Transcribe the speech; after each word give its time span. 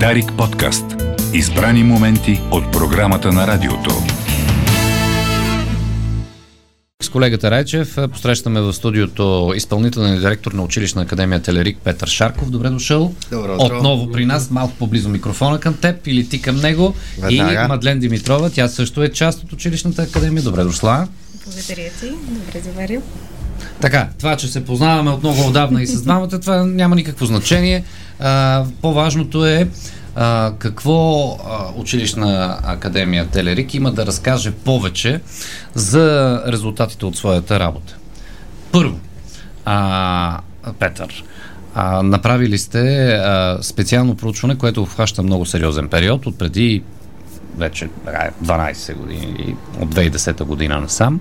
Дарик 0.00 0.32
подкаст. 0.38 0.84
Избрани 1.34 1.82
моменти 1.82 2.40
от 2.50 2.72
програмата 2.72 3.32
на 3.32 3.46
радиото. 3.46 3.90
С 7.02 7.08
колегата 7.08 7.50
Райчев 7.50 7.98
посрещаме 8.12 8.60
в 8.60 8.72
студиото 8.72 9.52
изпълнителен 9.56 10.20
директор 10.20 10.52
на 10.52 10.62
училищна 10.62 11.02
академия 11.02 11.42
Телерик 11.42 11.78
Петър 11.84 12.08
Шарков. 12.08 12.50
Добре 12.50 12.70
дошъл. 12.70 13.14
Добро 13.30 13.54
утро. 13.54 13.76
Отново 13.76 14.12
при 14.12 14.26
нас, 14.26 14.50
малко 14.50 14.74
по-близо 14.78 15.08
микрофона 15.08 15.60
към 15.60 15.74
теб 15.74 16.06
или 16.06 16.28
ти 16.28 16.42
към 16.42 16.56
него. 16.56 16.94
Веднага. 17.18 17.64
И 17.64 17.68
Мадлен 17.68 17.98
Димитрова, 17.98 18.50
тя 18.50 18.68
също 18.68 19.02
е 19.02 19.08
част 19.08 19.42
от 19.42 19.52
училищната 19.52 20.02
академия. 20.02 20.42
Добре 20.42 20.62
дошла. 20.64 21.08
Благодаря 21.44 21.90
ти. 22.00 22.08
Добре 22.28 22.60
заварил. 22.60 23.02
Така, 23.84 24.08
това, 24.18 24.36
че 24.36 24.48
се 24.48 24.64
познаваме 24.64 25.10
от 25.10 25.22
много 25.22 25.46
отдавна 25.46 25.82
и 25.82 25.86
с 25.86 26.02
двамата, 26.02 26.28
това 26.28 26.64
няма 26.64 26.96
никакво 26.96 27.26
значение. 27.26 27.84
А, 28.20 28.64
по-важното 28.82 29.46
е 29.46 29.68
а, 30.14 30.52
какво 30.58 31.30
а, 31.30 31.36
училищна 31.76 32.58
академия 32.62 33.26
Телерик 33.26 33.74
има 33.74 33.92
да 33.92 34.06
разкаже 34.06 34.50
повече 34.50 35.20
за 35.74 36.42
резултатите 36.46 37.06
от 37.06 37.16
своята 37.16 37.60
работа. 37.60 37.96
Първо, 38.72 38.98
а, 39.64 40.40
Петър, 40.78 41.24
а, 41.74 42.02
направили 42.02 42.58
сте 42.58 43.08
а, 43.08 43.58
специално 43.62 44.16
проучване, 44.16 44.58
което 44.58 44.82
обхваща 44.82 45.22
много 45.22 45.46
сериозен 45.46 45.88
период 45.88 46.26
от 46.26 46.38
преди 46.38 46.82
вече 47.58 47.88
така, 48.04 48.30
12 48.44 48.94
години, 48.94 49.56
от 49.80 49.94
2010 49.94 50.44
година 50.44 50.80
насам, 50.80 51.20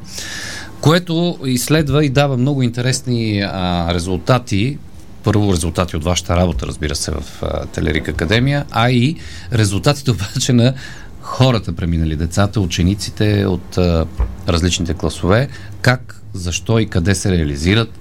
което 0.84 1.38
изследва 1.46 2.06
и 2.06 2.10
дава 2.10 2.38
много 2.38 2.62
интересни 2.64 3.42
а, 3.42 3.94
резултати. 3.94 4.78
Първо 5.24 5.54
резултати 5.54 5.98
от 5.98 6.04
вашата 6.04 6.36
работа, 6.36 6.68
разбира 6.68 6.96
се, 6.96 7.12
в 7.12 7.24
а, 7.42 7.66
Телерик 7.66 8.08
Академия, 8.08 8.66
а 8.72 8.92
и 8.92 9.16
резултатите 9.54 10.12
обаче 10.18 10.54
на 10.54 10.74
хората, 11.22 11.74
преминали 11.74 12.16
децата, 12.16 12.60
учениците 12.60 13.46
от 13.46 13.78
а, 13.78 14.06
различните 14.48 14.94
класове, 14.94 15.50
как, 15.82 16.22
защо 16.34 16.80
и 16.80 16.86
къде 16.86 17.16
се 17.16 17.32
реализират, 17.32 18.00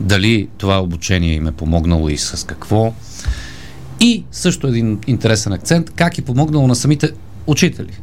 дали 0.00 0.48
това 0.58 0.82
обучение 0.82 1.34
им 1.34 1.46
е 1.46 1.52
помогнало 1.52 2.08
и 2.08 2.18
с 2.18 2.46
какво. 2.46 2.94
И 4.00 4.24
също 4.30 4.66
един 4.66 4.98
интересен 5.06 5.52
акцент, 5.52 5.90
как 5.90 6.18
е 6.18 6.22
помогнало 6.22 6.66
на 6.66 6.76
самите 6.76 7.10
учители. 7.46 7.98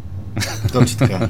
Точно 0.73 0.97
така. 0.97 1.29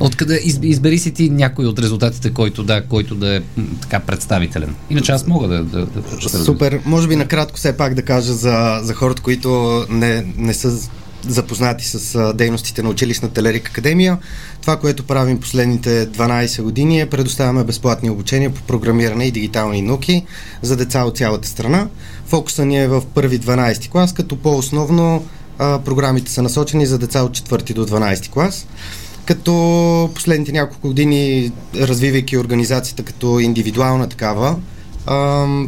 Откъде 0.00 0.40
из, 0.44 0.58
избери 0.62 0.98
си 0.98 1.10
ти 1.10 1.30
някой 1.30 1.66
от 1.66 1.78
резултатите, 1.78 2.32
който 2.32 2.62
да, 2.62 2.82
който 2.84 3.14
да 3.14 3.36
е 3.36 3.40
така 3.80 4.00
представителен. 4.00 4.74
Иначе 4.90 5.12
аз 5.12 5.26
мога 5.26 5.48
да, 5.48 5.64
да, 5.64 5.86
да 5.86 6.02
прочета. 6.02 6.38
Супер. 6.38 6.80
Може 6.84 7.08
би 7.08 7.16
накратко 7.16 7.56
все 7.56 7.76
пак 7.76 7.94
да 7.94 8.02
кажа 8.02 8.32
за, 8.32 8.80
за 8.82 8.94
хората, 8.94 9.22
които 9.22 9.84
не, 9.90 10.26
не 10.36 10.54
са 10.54 10.88
запознати 11.28 11.84
с 11.84 12.32
дейностите 12.34 12.82
на 12.82 12.88
училищна 12.88 13.30
Телерик 13.30 13.68
Академия. 13.68 14.18
Това, 14.60 14.76
което 14.76 15.04
правим 15.04 15.40
последните 15.40 16.08
12 16.08 16.62
години 16.62 17.00
е 17.00 17.10
предоставяме 17.10 17.64
безплатни 17.64 18.10
обучения 18.10 18.54
по 18.54 18.62
програмиране 18.62 19.24
и 19.24 19.30
дигитални 19.30 19.82
науки 19.82 20.24
за 20.62 20.76
деца 20.76 21.04
от 21.04 21.16
цялата 21.16 21.48
страна. 21.48 21.88
Фокуса 22.26 22.64
ни 22.64 22.82
е 22.82 22.88
в 22.88 23.02
първи 23.14 23.40
12 23.40 23.88
клас, 23.88 24.12
като 24.12 24.36
по-основно 24.36 25.24
програмите 25.58 26.32
са 26.32 26.42
насочени 26.42 26.86
за 26.86 26.98
деца 26.98 27.22
от 27.22 27.38
4 27.38 27.74
до 27.74 27.86
12 27.86 28.30
клас 28.30 28.66
като 29.26 30.10
последните 30.14 30.52
няколко 30.52 30.88
години, 30.88 31.52
развивайки 31.76 32.38
организацията 32.38 33.02
като 33.02 33.40
индивидуална 33.40 34.08
такава, 34.08 34.56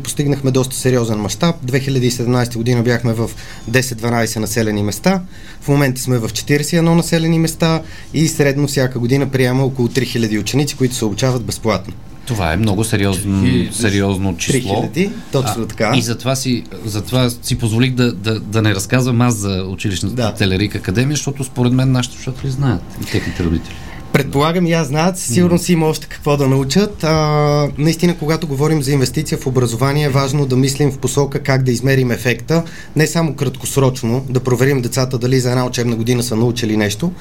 постигнахме 0.03 0.51
доста 0.51 0.77
сериозен 0.77 1.19
мащаб. 1.19 1.57
2017 1.67 2.57
година 2.57 2.83
бяхме 2.83 3.13
в 3.13 3.31
10-12 3.71 4.39
населени 4.39 4.83
места. 4.83 5.23
В 5.61 5.69
момента 5.69 6.01
сме 6.01 6.19
в 6.19 6.29
41 6.29 6.81
населени 6.81 7.39
места 7.39 7.83
и 8.15 8.29
средно 8.29 8.69
всяка 8.69 8.99
година 8.99 9.31
приема 9.31 9.65
около 9.65 9.89
3000 9.89 10.41
ученици, 10.41 10.77
които 10.77 10.95
се 10.95 11.05
обучават 11.05 11.45
безплатно. 11.45 11.95
Това 12.29 12.53
е 12.53 12.57
много 12.57 12.85
сериозно, 12.85 13.67
сериозно 13.73 14.37
число. 14.37 14.83
3000, 14.95 15.11
точно 15.33 15.67
така. 15.67 15.93
И 15.97 16.03
затова 16.03 16.37
си, 16.37 16.65
затова 16.85 17.31
си 17.31 17.59
позволих 17.59 17.95
да, 17.95 18.13
да, 18.13 18.41
да 18.41 18.63
не 18.63 18.75
разказвам 18.75 19.21
аз 19.21 19.35
за 19.35 19.65
училищната 19.65 20.17
Да. 20.17 20.35
Телерик 20.35 20.75
Академия, 20.75 21.17
защото 21.17 21.45
според 21.45 21.73
мен 21.73 21.93
нашите 21.93 22.17
слушатели 22.17 22.51
знаят 22.51 22.83
и 23.03 23.05
техните 23.05 23.45
родители. 23.45 23.75
Предполагам 24.19 24.67
и 24.67 24.73
аз 24.73 24.87
знаят, 24.87 25.19
сигурно 25.19 25.59
си 25.59 25.73
има 25.73 25.87
още 25.87 26.07
какво 26.07 26.37
да 26.37 26.49
научат. 26.49 27.05
А, 27.05 27.69
наистина, 27.79 28.17
когато 28.19 28.47
говорим 28.47 28.83
за 28.83 28.93
инвестиция 28.93 29.39
в 29.39 29.47
образование, 29.47 30.05
е 30.05 30.09
важно 30.09 30.47
да 30.47 30.57
мислим 30.57 30.93
в 30.93 30.99
посока 30.99 31.43
как 31.43 31.63
да 31.63 31.71
измерим 31.71 32.11
ефекта, 32.11 32.65
не 32.97 33.07
само 33.07 33.35
краткосрочно, 33.35 34.27
да 34.29 34.41
проверим 34.41 34.83
децата 34.83 35.19
дали 35.19 35.41
за 35.41 35.51
една 35.51 35.67
учебна 35.67 35.97
година 35.97 36.23
са 36.23 36.37
научили 36.37 36.77
нещо, 36.77 37.13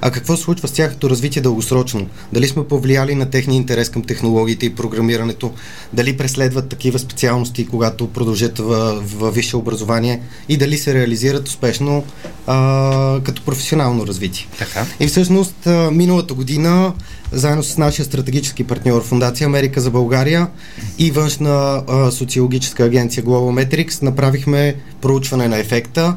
а 0.00 0.10
какво 0.10 0.36
се 0.36 0.42
случва 0.42 0.68
с 0.68 0.72
тяхното 0.72 1.10
развитие 1.10 1.42
дългосрочно. 1.42 2.06
Дали 2.32 2.48
сме 2.48 2.64
повлияли 2.64 3.14
на 3.14 3.30
техния 3.30 3.56
интерес 3.56 3.90
към 3.90 4.02
технологиите 4.02 4.66
и 4.66 4.74
програмирането, 4.74 5.52
дали 5.92 6.16
преследват 6.16 6.68
такива 6.68 6.98
специалности, 6.98 7.66
когато 7.66 8.06
продължат 8.06 8.58
в, 8.58 9.02
в 9.18 9.30
висше 9.30 9.56
образование 9.56 10.20
и 10.48 10.56
дали 10.56 10.78
се 10.78 10.94
реализират 10.94 11.48
успешно 11.48 12.04
а, 12.46 13.20
като 13.24 13.42
професионално 13.42 14.06
развитие. 14.06 14.46
Така. 14.58 14.86
И 15.00 15.06
всъщност 15.06 15.54
миналата 15.92 16.34
година, 16.34 16.45
заедно 17.32 17.62
с 17.62 17.78
нашия 17.78 18.04
стратегически 18.04 18.64
партньор 18.64 19.04
Фундация 19.04 19.46
Америка 19.46 19.80
за 19.80 19.90
България 19.90 20.46
и 20.98 21.10
външна 21.10 21.82
а, 21.88 22.10
социологическа 22.10 22.84
агенция 22.84 23.24
Global 23.24 23.66
Metrics, 23.66 24.02
направихме 24.02 24.74
проучване 25.00 25.48
на 25.48 25.58
ефекта, 25.58 26.16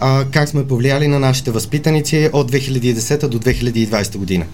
а, 0.00 0.24
как 0.32 0.48
сме 0.48 0.66
повлияли 0.66 1.08
на 1.08 1.18
нашите 1.18 1.50
възпитаници 1.50 2.30
от 2.32 2.52
2010 2.52 3.28
до 3.28 3.38
2020 3.38 4.16
година. 4.16 4.44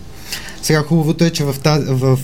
Сега 0.63 0.83
хубавото 0.83 1.25
е, 1.25 1.31
че 1.31 1.45
в, 1.45 1.55
та, 1.63 1.79
в, 1.89 2.19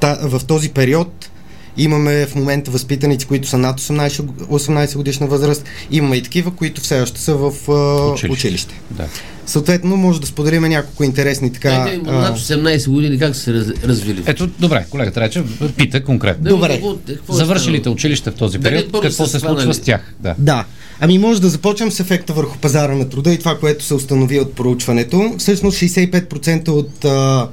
та, 0.00 0.18
в 0.22 0.44
този 0.46 0.68
период 0.68 1.30
имаме 1.76 2.26
в 2.26 2.34
момента 2.34 2.70
възпитаници, 2.70 3.26
които 3.26 3.48
са 3.48 3.58
над 3.58 3.80
18, 3.80 4.08
18 4.20 4.96
годишна 4.96 5.26
възраст, 5.26 5.64
имаме 5.90 6.16
и 6.16 6.22
такива, 6.22 6.50
които 6.50 6.80
все 6.80 7.00
още 7.00 7.20
са 7.20 7.34
в 7.36 7.52
а, 7.68 7.72
Училище. 8.12 8.32
училище. 8.32 8.74
Да. 8.90 9.08
Съответно, 9.46 9.96
може 9.96 10.20
да 10.20 10.26
споделим 10.26 10.62
няколко 10.62 11.04
интересни 11.04 11.52
така. 11.52 11.84
Те, 11.84 12.00
те, 12.04 12.10
над 12.10 12.38
18 12.38 12.90
години 12.90 13.18
как 13.18 13.36
са 13.36 13.42
се 13.42 13.54
раз, 13.54 13.66
развили? 13.84 14.22
Ето, 14.26 14.46
добре, 14.46 14.86
колегата 14.90 15.20
Рече 15.20 15.42
пита 15.76 16.04
конкретно. 16.04 16.48
Добре. 16.48 16.68
какво- 16.68 16.96
какво 17.06 17.34
е 17.34 17.36
Завършилите 17.36 17.88
училище 17.88 18.30
в 18.30 18.34
този 18.34 18.58
период, 18.58 18.92
първо 18.92 19.02
какво 19.02 19.24
са 19.24 19.30
се 19.30 19.38
случва 19.38 19.74
с 19.74 19.80
тях? 19.80 20.14
Да. 20.20 20.34
Да. 20.38 20.64
Ами 21.00 21.18
може 21.18 21.40
да 21.40 21.48
започнем 21.48 21.92
с 21.92 22.00
ефекта 22.00 22.32
върху 22.32 22.58
пазара 22.58 22.94
на 22.94 23.08
труда 23.08 23.32
и 23.32 23.38
това, 23.38 23.58
което 23.58 23.84
се 23.84 23.94
установи 23.94 24.40
от 24.40 24.52
проучването. 24.54 25.34
Всъщност 25.38 25.78
65% 25.78 26.68
от 26.68 27.04
а, 27.04 27.48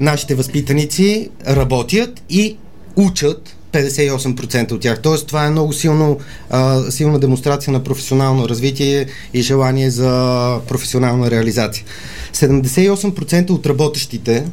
нашите 0.00 0.34
възпитаници 0.34 1.28
работят 1.48 2.22
и 2.30 2.56
учат 2.96 3.56
58% 3.72 4.72
от 4.72 4.80
тях. 4.80 5.02
Тоест 5.02 5.26
това 5.26 5.46
е 5.46 5.50
много 5.50 5.72
силно, 5.72 6.18
а, 6.50 6.90
силна 6.90 7.18
демонстрация 7.18 7.72
на 7.72 7.84
професионално 7.84 8.48
развитие 8.48 9.06
и 9.34 9.42
желание 9.42 9.90
за 9.90 10.60
професионална 10.68 11.30
реализация. 11.30 11.84
78% 12.32 13.50
от 13.50 13.66
работещите 13.66 14.44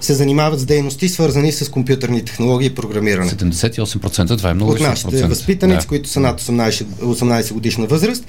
се 0.00 0.14
занимават 0.14 0.60
с 0.60 0.64
дейности, 0.64 1.08
свързани 1.08 1.52
с 1.52 1.70
компютърни 1.70 2.24
технологии 2.24 2.66
и 2.66 2.74
програмиране. 2.74 3.30
78% 3.30 4.38
това 4.38 4.50
е 4.50 4.54
много 4.54 4.72
от 4.72 4.80
нашите 4.80 5.26
възпитаници, 5.26 5.80
Да. 5.80 5.86
които 5.86 6.08
са 6.08 6.20
над 6.20 6.40
18, 6.40 6.84
18 7.02 7.52
годишна 7.52 7.86
възраст. 7.86 8.24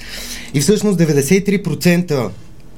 И 0.53 0.61
всъщност 0.61 0.99
93% 0.99 2.29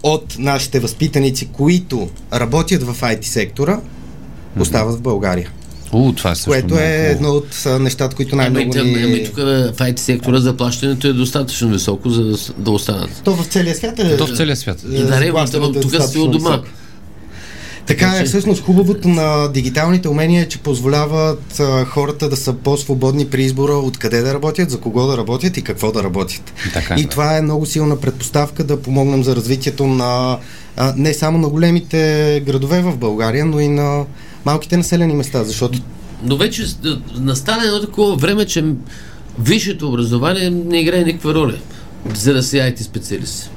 от 0.03 0.35
нашите 0.39 0.79
възпитаници, 0.79 1.47
които 1.47 2.09
работят 2.33 2.83
в 2.83 3.01
IT 3.01 3.25
сектора, 3.25 3.79
остават 4.59 4.95
в 4.95 5.01
България. 5.01 5.51
У, 5.94 6.13
това 6.13 6.31
е 6.31 6.35
също 6.35 6.52
Което 6.52 6.79
е 6.79 7.07
едно 7.12 7.29
от 7.29 7.66
нещата, 7.79 8.16
които 8.16 8.35
Ами, 8.35 8.41
най-много 8.41 8.74
ами 8.79 9.06
ни... 9.06 9.25
тук 9.25 9.35
в 9.35 9.74
IT 9.78 10.00
сектора 10.00 10.40
заплащането 10.40 11.07
е 11.07 11.13
достатъчно 11.13 11.69
високо, 11.69 12.09
за 12.09 12.24
да, 12.24 12.38
да 12.58 12.72
останат. 12.72 13.22
То 13.23 13.35
в 13.35 13.46
целия 13.46 13.76
свят 13.76 13.99
е... 13.99 14.17
То 14.17 14.28
в 14.28 14.38
целия 14.38 14.55
свят. 14.55 14.84
е, 14.84 14.96
И 14.96 15.03
да, 15.03 15.26
е 15.26 15.32
тук 15.82 16.03
си 16.03 16.20
от 16.20 16.32
дома. 16.32 16.49
високо. 16.49 16.67
Така 17.85 18.17
е, 18.17 18.26
всъщност 18.26 18.64
хубавото 18.64 19.08
на 19.08 19.47
дигиталните 19.47 20.08
умения 20.09 20.43
е, 20.43 20.47
че 20.47 20.59
позволяват 20.59 21.59
а, 21.59 21.85
хората 21.85 22.29
да 22.29 22.38
са 22.38 22.53
по-свободни 22.53 23.28
при 23.28 23.43
избора 23.43 23.73
откъде 23.73 24.22
да 24.22 24.34
работят, 24.34 24.70
за 24.70 24.79
кого 24.79 25.08
да 25.08 25.17
работят 25.17 25.58
и 25.58 25.61
какво 25.61 25.91
да 25.91 26.03
работят. 26.03 26.53
Така 26.73 26.93
е, 26.93 26.99
и 26.99 27.03
да. 27.03 27.09
това 27.09 27.38
е 27.38 27.41
много 27.41 27.66
силна 27.66 27.99
предпоставка 27.99 28.64
да 28.64 28.82
помогнем 28.82 29.23
за 29.23 29.35
развитието 29.35 29.88
на 29.88 30.38
а, 30.78 30.93
не 30.97 31.14
само 31.14 31.38
на 31.38 31.49
големите 31.49 32.43
градове 32.46 32.82
в 32.82 32.97
България, 32.97 33.46
но 33.46 33.59
и 33.59 33.67
на 33.67 34.05
малките 34.46 34.78
населени 34.78 35.14
места, 35.14 35.43
защото 35.43 35.79
Но 36.23 36.38
вече 36.38 36.66
настане 37.14 37.66
едно 37.66 37.82
такова 37.82 38.16
време, 38.16 38.46
че 38.46 38.66
висшето 39.40 39.88
образование 39.88 40.49
не 40.49 40.79
играе 40.79 41.03
никаква 41.03 41.34
роля, 41.34 41.55
за 42.16 42.34
да 42.34 42.43
си 42.43 42.58
IT 42.58 42.82
специалист. 42.82 43.52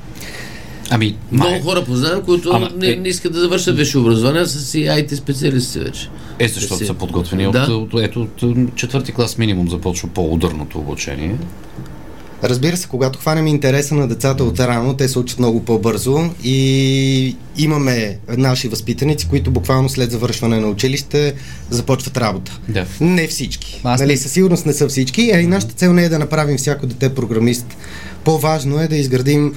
Ами, 0.91 1.17
Много 1.33 1.51
май, 1.51 1.61
хора 1.63 1.85
познавам, 1.85 2.23
които 2.23 2.51
Ама, 2.51 2.71
не, 2.77 2.89
е- 2.89 2.97
не 2.97 3.09
искат 3.09 3.33
да 3.33 3.41
завършат 3.41 3.77
висше 3.77 3.99
образование, 3.99 4.41
а 4.41 4.47
са 4.47 4.61
си 4.61 4.79
IT 4.79 5.15
специалисти 5.15 5.79
вече. 5.79 6.09
Е, 6.39 6.49
защото 6.49 6.77
си- 6.77 6.87
са 6.87 6.95
подготвени 6.95 7.53
Да. 7.53 7.63
от, 7.63 7.95
от, 7.95 8.01
ето, 8.01 8.29
от 8.43 8.75
четвърти 8.77 9.13
клас 9.13 9.39
минимум 9.39 9.69
започва 9.71 10.09
по-ударното 10.09 10.79
обучение. 10.79 11.37
Разбира 12.45 12.77
се, 12.77 12.89
когато 12.89 13.19
хванем 13.19 13.47
интереса 13.47 13.95
на 13.95 14.09
децата 14.09 14.45
от 14.45 14.61
рано, 14.61 14.95
те 14.95 15.09
се 15.09 15.19
учат 15.19 15.39
много 15.39 15.65
по-бързо 15.65 16.31
и 16.45 17.37
имаме 17.57 18.19
наши 18.29 18.69
възпитаници, 18.69 19.29
които 19.29 19.51
буквално 19.51 19.89
след 19.89 20.11
завършване 20.11 20.61
на 20.61 20.69
училище 20.69 21.35
започват 21.71 22.17
работа. 22.17 22.61
Да. 22.69 22.87
Не 23.01 23.27
всички. 23.27 23.81
Аз 23.85 24.01
нали, 24.01 24.17
със 24.17 24.33
сигурност 24.33 24.67
не 24.67 24.73
са 24.73 24.89
всички, 24.89 25.31
а 25.35 25.41
и 25.41 25.47
нашата 25.47 25.75
цел 25.75 25.93
не 25.93 26.05
е 26.05 26.09
да 26.09 26.19
направим 26.19 26.57
всяко 26.57 26.87
дете 26.87 27.15
програмист. 27.15 27.67
По-важно 28.25 28.81
е 28.81 28.89
да 28.89 28.97
изградим 28.97 29.55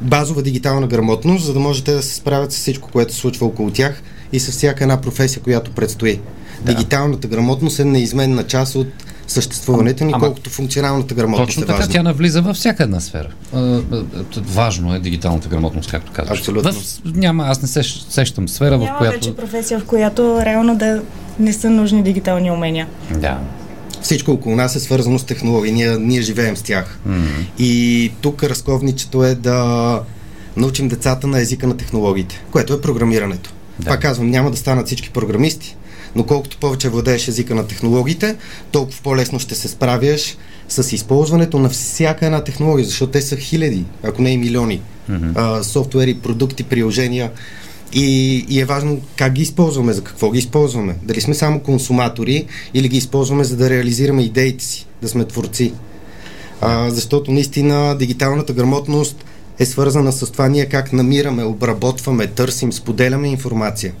базова 0.00 0.42
дигитална 0.42 0.86
грамотност, 0.86 1.44
за 1.44 1.52
да 1.52 1.60
можете 1.60 1.92
да 1.92 2.02
се 2.02 2.14
справят 2.14 2.52
с 2.52 2.56
всичко, 2.56 2.90
което 2.92 3.14
се 3.14 3.18
случва 3.18 3.46
около 3.46 3.70
тях 3.70 4.02
и 4.32 4.40
с 4.40 4.50
всяка 4.50 4.84
една 4.84 5.00
професия, 5.00 5.42
която 5.42 5.70
предстои. 5.70 6.20
Да. 6.64 6.74
Дигиталната 6.74 7.28
грамотност 7.28 7.78
е 7.78 7.84
неизменна 7.84 8.42
част 8.46 8.74
от 8.74 8.88
съществуването 9.26 10.04
ни, 10.04 10.12
колкото 10.12 10.50
функционалната 10.50 11.14
грамотност 11.14 11.48
Точно 11.48 11.62
е 11.62 11.66
така, 11.66 11.78
важна. 11.78 11.92
тя 11.92 12.02
навлиза 12.02 12.42
във 12.42 12.56
всяка 12.56 12.82
една 12.82 13.00
сфера. 13.00 13.28
Важно 14.36 14.94
е 14.94 14.98
дигиталната 14.98 15.48
грамотност, 15.48 15.90
както 15.90 16.12
казваш. 16.12 16.38
Абсолютно. 16.38 16.72
В, 16.72 17.00
няма, 17.04 17.44
аз 17.46 17.62
не 17.62 17.68
се 17.68 17.82
сещам 18.08 18.48
сфера, 18.48 18.78
в 18.78 18.80
Няма 18.80 18.98
която... 18.98 19.14
вече 19.14 19.36
професия, 19.36 19.80
в 19.80 19.84
която 19.84 20.40
реално 20.44 20.76
да 20.76 21.02
не 21.38 21.52
са 21.52 21.70
нужни 21.70 22.02
дигитални 22.02 22.50
умения. 22.50 22.86
Да. 23.10 23.38
Всичко 24.02 24.30
около 24.30 24.56
нас 24.56 24.76
е 24.76 24.80
свързано 24.80 25.18
с 25.18 25.24
технологии. 25.24 25.72
Ние, 25.72 25.96
ние 25.98 26.20
живеем 26.20 26.56
с 26.56 26.62
тях. 26.62 26.98
И 27.58 28.12
тук 28.20 28.42
разковничето 28.42 29.24
е 29.24 29.34
да 29.34 30.00
научим 30.56 30.88
децата 30.88 31.26
на 31.26 31.40
езика 31.40 31.66
на 31.66 31.76
технологиите, 31.76 32.44
което 32.50 32.72
е 32.72 32.80
програмирането. 32.80 33.52
Да. 33.78 33.90
Пак 33.90 34.02
казвам, 34.02 34.30
няма 34.30 34.50
да 34.50 34.56
станат 34.56 34.86
всички 34.86 35.10
програмисти, 35.10 35.76
но 36.16 36.24
колкото 36.24 36.56
повече 36.56 36.88
владееш 36.88 37.28
езика 37.28 37.54
на 37.54 37.66
технологиите, 37.66 38.36
толкова 38.70 39.02
по-лесно 39.02 39.38
ще 39.38 39.54
се 39.54 39.68
справяш 39.68 40.36
с 40.68 40.92
използването 40.92 41.58
на 41.58 41.68
всяка 41.68 42.26
една 42.26 42.44
технология, 42.44 42.86
защото 42.86 43.12
те 43.12 43.22
са 43.22 43.36
хиляди, 43.36 43.84
ако 44.02 44.22
не 44.22 44.30
и 44.30 44.38
милиони. 44.38 44.80
А, 45.34 45.62
софтуери, 45.62 46.14
продукти, 46.14 46.62
приложения. 46.62 47.30
И, 47.92 48.36
и 48.48 48.60
е 48.60 48.64
важно 48.64 49.00
как 49.16 49.32
ги 49.32 49.42
използваме, 49.42 49.92
за 49.92 50.04
какво 50.04 50.30
ги 50.30 50.38
използваме. 50.38 50.96
Дали 51.02 51.20
сме 51.20 51.34
само 51.34 51.60
консуматори 51.60 52.46
или 52.74 52.88
ги 52.88 52.96
използваме 52.96 53.44
за 53.44 53.56
да 53.56 53.70
реализираме 53.70 54.22
идеите 54.22 54.64
си, 54.64 54.86
да 55.02 55.08
сме 55.08 55.24
творци. 55.24 55.72
А, 56.60 56.90
защото 56.90 57.32
наистина 57.32 57.96
дигиталната 57.98 58.52
грамотност 58.52 59.24
е 59.58 59.66
свързана 59.66 60.12
с 60.12 60.32
това 60.32 60.48
ние 60.48 60.66
как 60.66 60.92
намираме, 60.92 61.44
обработваме, 61.44 62.26
търсим, 62.26 62.72
споделяме 62.72 63.28
информация. 63.28 63.92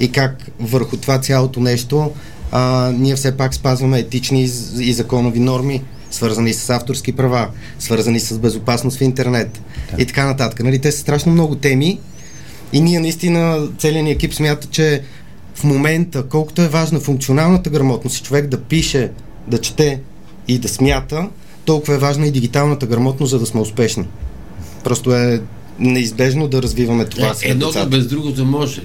И 0.00 0.12
как 0.12 0.50
върху 0.60 0.96
това 0.96 1.18
цялото 1.18 1.60
нещо 1.60 2.10
а, 2.52 2.92
ние 2.94 3.16
все 3.16 3.36
пак 3.36 3.54
спазваме 3.54 3.98
етични 3.98 4.42
и, 4.78 4.92
законови 4.92 5.40
норми, 5.40 5.82
свързани 6.10 6.52
с 6.52 6.70
авторски 6.70 7.12
права, 7.12 7.48
свързани 7.78 8.20
с 8.20 8.38
безопасност 8.38 8.98
в 8.98 9.00
интернет 9.00 9.60
и 9.98 10.06
така 10.06 10.26
нататък. 10.26 10.64
Нали, 10.64 10.78
те 10.78 10.92
са 10.92 10.98
страшно 10.98 11.32
много 11.32 11.54
теми 11.54 12.00
и 12.72 12.80
ние 12.80 13.00
наистина, 13.00 13.68
целият 13.78 14.04
ни 14.04 14.10
екип 14.10 14.34
смята, 14.34 14.66
че 14.70 15.02
в 15.54 15.64
момента, 15.64 16.22
колкото 16.22 16.62
е 16.62 16.68
важна 16.68 17.00
функционалната 17.00 17.70
грамотност 17.70 18.18
и 18.18 18.22
човек 18.22 18.46
да 18.46 18.60
пише, 18.60 19.10
да 19.46 19.60
чете 19.60 20.00
и 20.48 20.58
да 20.58 20.68
смята, 20.68 21.28
толкова 21.64 21.94
е 21.94 21.98
важна 21.98 22.26
и 22.26 22.30
дигиталната 22.30 22.86
грамотност, 22.86 23.30
за 23.30 23.38
да 23.38 23.46
сме 23.46 23.60
успешни. 23.60 24.04
Просто 24.84 25.14
е 25.14 25.40
неизбежно 25.78 26.48
да 26.48 26.62
развиваме 26.62 27.04
това 27.04 27.34
Е, 27.42 27.50
едното 27.50 27.88
без 27.88 28.06
другото 28.06 28.44
може. 28.44 28.82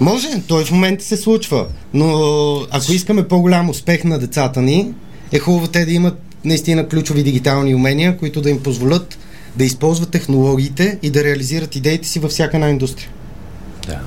Може, 0.00 0.28
той 0.46 0.64
в 0.64 0.70
момента 0.70 1.04
се 1.04 1.16
случва, 1.16 1.66
но 1.94 2.10
ако 2.70 2.92
искаме 2.92 3.28
по-голям 3.28 3.70
успех 3.70 4.04
на 4.04 4.18
децата 4.18 4.62
ни, 4.62 4.94
е 5.32 5.38
хубаво 5.38 5.68
те 5.68 5.84
да 5.84 5.92
имат 5.92 6.18
наистина 6.44 6.88
ключови 6.88 7.22
дигитални 7.22 7.74
умения, 7.74 8.16
които 8.16 8.40
да 8.40 8.50
им 8.50 8.62
позволят 8.62 9.18
да 9.56 9.64
използват 9.64 10.10
технологиите 10.10 10.98
и 11.02 11.10
да 11.10 11.24
реализират 11.24 11.76
идеите 11.76 12.08
си 12.08 12.18
във 12.18 12.30
всяка 12.30 12.56
една 12.56 12.68
индустрия. 12.68 13.08
Да. 13.86 14.00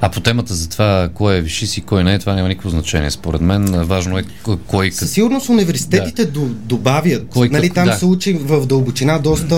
А 0.00 0.08
по 0.08 0.20
темата 0.20 0.54
за 0.54 0.68
това, 0.68 1.08
кой 1.14 1.36
е 1.36 1.40
вишис 1.40 1.76
и 1.76 1.80
кой 1.80 2.04
не 2.04 2.14
е, 2.14 2.18
това 2.18 2.34
няма 2.34 2.48
никакво 2.48 2.70
значение. 2.70 3.10
Според 3.10 3.40
мен 3.40 3.64
важно 3.84 4.18
е 4.18 4.24
кой, 4.66 4.92
Със 4.92 5.10
сигурност 5.10 5.48
университетите 5.48 6.24
да. 6.24 6.40
добавят. 6.40 7.26
Кой 7.28 7.48
нали, 7.48 7.70
там 7.70 7.84
да. 7.84 7.94
се 7.94 8.06
учи 8.06 8.32
в 8.32 8.66
дълбочина 8.66 9.18
доста, 9.18 9.56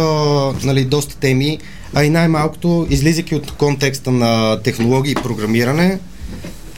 нали, 0.64 0.84
доста 0.84 1.16
теми, 1.16 1.58
а 1.94 2.04
и 2.04 2.10
най-малкото, 2.10 2.86
излизайки 2.90 3.34
от 3.34 3.52
контекста 3.52 4.10
на 4.10 4.60
технологии 4.62 5.12
и 5.12 5.14
програмиране, 5.14 5.98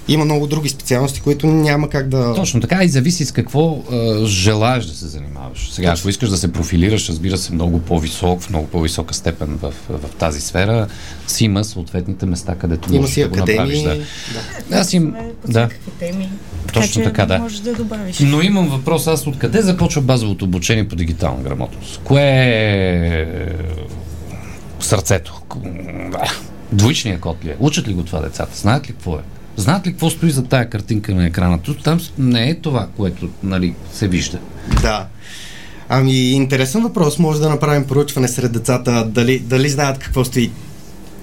има 0.09 0.25
много 0.25 0.47
други 0.47 0.69
специалности, 0.69 1.21
които 1.21 1.47
няма 1.47 1.89
как 1.89 2.09
да... 2.09 2.35
Точно 2.35 2.61
така 2.61 2.85
и 2.85 2.89
зависи 2.89 3.25
с 3.25 3.33
какво 3.33 3.79
а, 3.93 4.27
желаеш 4.27 4.85
да 4.85 4.95
се 4.95 5.07
занимаваш. 5.07 5.71
Сега, 5.73 5.95
ако 5.99 6.09
искаш 6.09 6.29
да 6.29 6.37
се 6.37 6.53
профилираш, 6.53 7.09
разбира 7.09 7.39
се, 7.39 7.53
много 7.53 7.79
по-висок, 7.81 8.41
в 8.41 8.51
много 8.51 8.67
по-висока 8.67 9.15
степен 9.15 9.59
в, 9.63 9.73
в 9.91 10.15
тази 10.19 10.41
сфера, 10.41 10.87
си 11.27 11.45
има 11.45 11.65
съответните 11.65 12.27
места, 12.27 12.55
където 12.55 12.93
Има 12.93 13.01
можеш 13.01 13.15
си 13.15 13.23
да 13.23 13.29
го 13.29 13.37
направиш. 13.37 13.79
академии. 13.79 14.05
Да. 14.71 14.77
Аз 14.79 14.93
им... 14.93 15.15
Да. 15.49 15.69
теми. 15.99 16.31
Точно 16.73 17.03
така, 17.03 17.27
да. 17.27 17.39
Можеш 17.39 17.59
да 17.59 17.75
добавиш. 17.75 18.19
Но 18.21 18.43
имам 18.43 18.69
въпрос 18.69 19.07
аз 19.07 19.27
откъде 19.27 19.63
започва 19.63 20.03
базовото 20.03 20.45
обучение 20.45 20.89
по 20.89 20.97
дигитална 20.97 21.43
грамотност? 21.43 22.01
Кое 22.05 22.23
е 22.23 23.27
сърцето? 24.81 25.43
Двоичния 26.73 27.21
код 27.21 27.45
ли 27.45 27.49
е? 27.49 27.57
Учат 27.59 27.89
ли 27.89 27.95
го 27.95 28.03
това 28.03 28.21
децата? 28.21 28.59
Знаят 28.59 28.89
ли 28.89 28.93
какво 28.93 29.17
е? 29.17 29.21
Знаят 29.57 29.87
ли 29.87 29.91
какво 29.91 30.11
стои 30.11 30.31
за 30.31 30.45
тая 30.45 30.71
картинка 30.71 31.15
на 31.15 31.27
екрана? 31.27 31.59
Тут 31.59 31.83
там 31.83 32.01
не 32.19 32.51
е 32.51 32.55
това, 32.55 32.89
което 32.97 33.29
нали, 33.43 33.75
се 33.93 34.09
вижда. 34.09 34.39
Да. 34.83 35.07
Ами, 35.89 36.31
интересен 36.31 36.83
въпрос. 36.83 37.19
Може 37.19 37.41
да 37.41 37.49
направим 37.49 37.87
проучване 37.87 38.29
сред 38.29 38.53
децата, 38.53 39.07
дали, 39.07 39.39
дали 39.39 39.69
знаят 39.69 39.99
какво 39.99 40.25
стои 40.25 40.51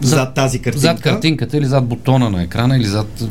зад, 0.01 0.33
тази 0.33 0.59
картинка. 0.59 0.87
Зад 0.87 1.01
картинката 1.01 1.57
или 1.57 1.65
зад 1.65 1.85
бутона 1.85 2.29
на 2.29 2.43
екрана 2.43 2.77
или 2.77 2.85
зад... 2.85 3.23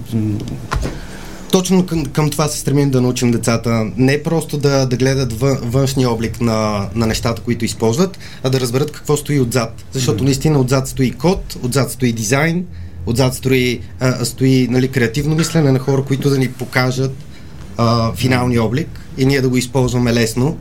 Точно 1.53 1.87
към, 1.87 2.07
към 2.07 2.31
това 2.31 2.49
се 2.49 2.59
стремим 2.59 2.91
да 2.91 3.01
научим 3.01 3.31
децата. 3.31 3.87
Не 3.97 4.23
просто 4.23 4.59
да, 4.59 4.87
да 4.87 4.97
гледат 4.97 5.33
вън, 5.33 5.59
външния 5.63 6.11
облик 6.11 6.41
на, 6.41 6.89
на 6.95 7.07
нещата, 7.07 7.43
които 7.43 7.65
използват, 7.65 8.19
а 8.43 8.51
да 8.51 8.61
разберат 8.61 8.93
какво 8.93 9.17
стои 9.17 9.41
отзад. 9.41 9.85
Защото 9.93 10.25
наистина 10.25 10.61
отзад 10.61 10.89
стои 10.89 11.11
код, 11.11 11.57
отзад 11.63 11.91
стои 11.91 12.13
дизайн, 12.13 12.67
отзад 13.07 13.35
стои, 13.35 13.81
а, 14.01 14.25
стои 14.25 14.69
нали, 14.71 14.89
креативно 14.89 15.37
мислене 15.37 15.73
на 15.73 15.79
хора, 15.79 16.03
които 16.03 16.31
да 16.31 16.39
ни 16.39 16.49
покажат 16.49 17.15
а, 17.77 18.13
финалния 18.13 18.65
облик 18.65 18.89
и 19.19 19.27
ние 19.27 19.41
да 19.41 19.49
го 19.49 19.57
използваме 19.57 20.13
лесно 20.13 20.59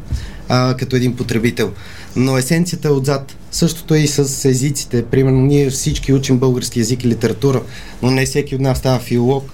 а, 0.49 0.75
като 0.77 0.95
един 0.95 1.15
потребител. 1.15 1.71
Но 2.15 2.37
есенцията 2.37 2.87
е 2.87 2.91
отзад. 2.91 3.35
Същото 3.51 3.95
е 3.95 3.99
и 3.99 4.07
с 4.07 4.45
езиците. 4.45 5.05
Примерно 5.05 5.41
ние 5.41 5.69
всички 5.69 6.13
учим 6.13 6.37
български 6.37 6.79
язик 6.79 7.03
и 7.03 7.07
литература, 7.07 7.61
но 8.01 8.11
не 8.11 8.25
всеки 8.25 8.55
от 8.55 8.61
нас 8.61 8.77
става 8.77 8.99
филолог. 8.99 9.51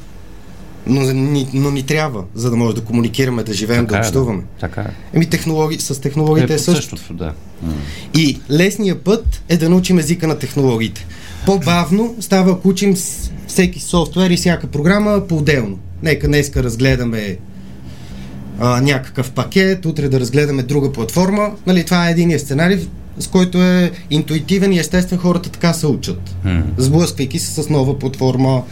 Но, 0.89 1.01
ни, 1.13 1.48
но 1.53 1.72
ни 1.72 1.84
трябва, 1.84 2.24
за 2.36 2.50
да 2.50 2.56
може 2.56 2.75
да 2.75 2.82
комуникираме, 2.82 3.44
да 3.44 3.53
живеем, 3.53 3.86
да 3.86 3.88
така 3.88 3.98
е, 3.98 4.01
общуваме. 4.08 4.44
Така 4.60 4.82
е. 4.82 4.89
Еми, 5.13 5.25
технологии, 5.25 5.79
с 5.79 6.01
технологиите 6.01 6.53
е, 6.53 6.58
също. 6.58 6.82
същото, 6.82 7.13
да. 7.13 7.34
М. 7.63 7.74
И 8.13 8.39
лесният 8.51 9.01
път 9.01 9.44
е 9.50 9.58
да 9.58 9.70
научим 9.70 10.00
езика 10.00 10.27
на 10.27 10.39
технологиите. 10.39 11.06
По-бавно 11.46 12.15
става, 12.20 12.51
ако 12.51 12.70
учим 12.70 12.96
всеки 13.48 13.79
софтуер 13.79 14.29
и 14.29 14.38
всяка 14.38 14.67
програма 14.67 15.27
по-отделно. 15.27 15.79
Нека 16.03 16.27
днеска 16.27 16.63
разгледаме 16.63 17.38
а, 18.60 18.82
някакъв 18.82 19.32
пакет, 19.32 19.86
утре 19.86 20.10
да 20.10 20.20
разгледаме 20.20 20.63
друга 20.63 20.91
платформа. 20.91 21.51
Нали, 21.67 21.86
това 21.86 22.08
е 22.08 22.12
единия 22.12 22.39
сценарий, 22.39 22.88
с 23.20 23.27
който 23.27 23.63
е 23.63 23.91
интуитивен 24.10 24.74
и 24.74 24.79
естествен 24.79 25.20
хората 25.20 25.50
така 25.50 25.74
се 25.74 25.88
учат. 25.88 26.36
Сблъсквайки 26.77 27.39
се 27.39 27.63
с 27.63 27.70
нова 27.70 28.00
платформа, 28.00 28.63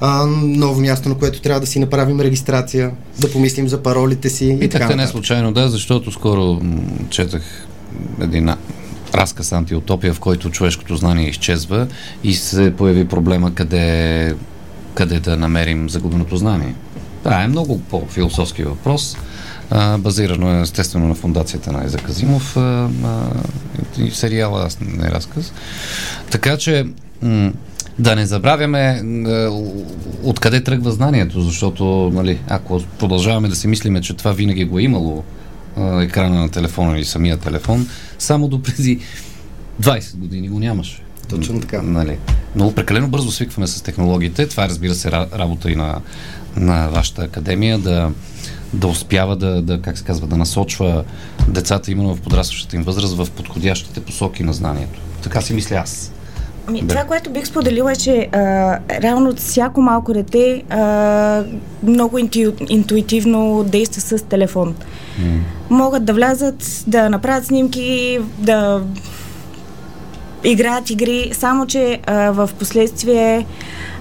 а, 0.00 0.26
ново 0.42 0.80
място, 0.80 1.08
на 1.08 1.14
което 1.14 1.40
трябва 1.40 1.60
да 1.60 1.66
си 1.66 1.78
направим 1.78 2.20
регистрация, 2.20 2.90
да 3.18 3.32
помислим 3.32 3.68
за 3.68 3.82
паролите 3.82 4.28
си. 4.30 4.44
и 4.46 4.50
така 4.50 4.68
Питахте 4.68 4.96
не 4.96 5.06
случайно, 5.06 5.52
да, 5.52 5.68
защото 5.68 6.12
скоро 6.12 6.60
четах 7.10 7.66
един 8.20 8.50
разказ 9.14 9.52
антиутопия, 9.52 10.14
в 10.14 10.20
който 10.20 10.50
човешкото 10.50 10.96
знание 10.96 11.28
изчезва 11.28 11.86
и 12.24 12.34
се 12.34 12.76
появи 12.76 13.08
проблема 13.08 13.54
къде, 13.54 14.34
къде 14.94 15.20
да 15.20 15.36
намерим 15.36 15.90
загубеното 15.90 16.36
знание. 16.36 16.74
Това 17.22 17.42
е 17.42 17.48
много 17.48 17.80
по-философски 17.80 18.62
въпрос. 18.62 19.16
А, 19.70 19.98
базирано 19.98 20.58
е 20.58 20.60
естествено 20.60 21.08
на 21.08 21.14
фундацията 21.14 21.72
на 21.72 21.84
Еза 21.84 21.98
Казимов 21.98 22.56
а, 22.56 22.60
а, 23.04 23.28
и 23.98 24.10
сериала 24.10 24.64
аз 24.66 24.78
не 24.80 25.10
разказ. 25.10 25.52
Така 26.30 26.56
че 26.56 26.86
м- 27.22 27.52
да 27.98 28.16
не 28.16 28.26
забравяме 28.26 29.02
м, 29.02 29.62
откъде 30.22 30.64
тръгва 30.64 30.92
знанието, 30.92 31.40
защото 31.40 32.10
нали, 32.14 32.38
ако 32.48 32.82
продължаваме 32.98 33.48
да 33.48 33.56
си 33.56 33.68
мислиме, 33.68 34.00
че 34.00 34.14
това 34.14 34.32
винаги 34.32 34.64
го 34.64 34.78
е 34.78 34.82
имало 34.82 35.24
а, 35.76 36.02
екрана 36.02 36.40
на 36.40 36.50
телефона 36.50 36.96
или 36.96 37.04
самия 37.04 37.36
телефон, 37.36 37.88
само 38.18 38.48
до 38.48 38.62
преди 38.62 39.00
20 39.82 40.16
години 40.16 40.48
го 40.48 40.58
нямаше. 40.58 41.02
Точно 41.28 41.60
така. 41.60 41.82
Нали. 41.82 42.18
Много 42.54 42.72
прекалено 42.74 43.08
бързо 43.08 43.30
свикваме 43.30 43.66
с 43.66 43.82
технологиите. 43.82 44.48
Това 44.48 44.64
е, 44.64 44.68
разбира 44.68 44.94
се, 44.94 45.10
ра- 45.10 45.38
работа 45.38 45.70
и 45.70 45.76
на, 45.76 46.00
на 46.56 46.88
вашата 46.88 47.22
академия 47.22 47.78
да 47.78 48.10
да 48.72 48.86
успява 48.86 49.36
да, 49.36 49.62
да, 49.62 49.80
как 49.82 49.98
се 49.98 50.04
казва, 50.04 50.26
да 50.26 50.36
насочва 50.36 51.04
децата 51.48 51.90
именно 51.90 52.14
в 52.14 52.20
подрастващата 52.20 52.76
им 52.76 52.82
възраст 52.82 53.16
в 53.16 53.30
подходящите 53.30 54.00
посоки 54.00 54.42
на 54.42 54.52
знанието. 54.52 55.00
Така 55.22 55.40
си 55.40 55.54
мисля 55.54 55.76
аз. 55.76 56.12
Ми, 56.70 56.82
Да. 56.82 56.88
Това, 56.88 57.04
което 57.04 57.30
бих 57.30 57.46
споделила 57.46 57.92
е, 57.92 57.96
че 57.96 58.28
а, 58.32 58.38
реално 59.02 59.36
всяко 59.36 59.80
малко 59.80 60.12
дете 60.12 60.62
а, 60.70 61.44
много 61.82 62.18
инту, 62.18 62.38
интуитивно 62.68 63.64
действа 63.64 64.00
с 64.00 64.22
телефон. 64.22 64.74
М. 65.18 65.40
Могат 65.70 66.04
да 66.04 66.12
влязат, 66.12 66.84
да 66.86 67.10
направят 67.10 67.46
снимки, 67.46 68.18
да 68.38 68.82
играят 70.44 70.90
игри, 70.90 71.30
само 71.34 71.66
че 71.66 72.00
а, 72.06 72.30
в 72.30 72.50
последствие 72.58 73.46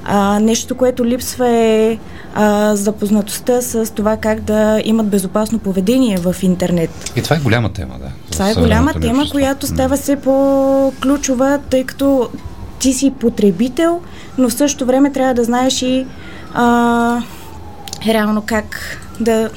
а, 0.05 0.39
нещо, 0.39 0.75
което 0.75 1.05
липсва 1.05 1.49
е 1.49 1.97
а, 2.35 2.75
запознатостта 2.75 3.61
с 3.61 3.93
това 3.93 4.17
как 4.17 4.41
да 4.41 4.81
имат 4.85 5.07
безопасно 5.07 5.59
поведение 5.59 6.17
в 6.17 6.35
интернет. 6.41 7.11
И 7.15 7.21
това 7.21 7.35
е 7.35 7.39
голяма 7.39 7.73
тема, 7.73 7.95
да. 7.99 8.31
Това 8.31 8.49
е 8.49 8.53
голяма 8.53 8.93
тема, 8.93 9.13
общество. 9.13 9.31
която 9.31 9.67
става 9.67 9.97
все 9.97 10.15
по-ключова, 10.15 11.59
тъй 11.69 11.83
като 11.83 12.29
ти 12.85 12.93
си 12.93 13.11
потребител, 13.11 14.01
но 14.37 14.49
в 14.49 14.53
същото 14.53 14.85
време 14.85 15.11
трябва 15.11 15.33
да 15.33 15.43
знаеш 15.43 15.81
и 15.81 16.05
а, 16.53 17.21
реално 18.07 18.43
как 18.45 18.99
да 19.19 19.49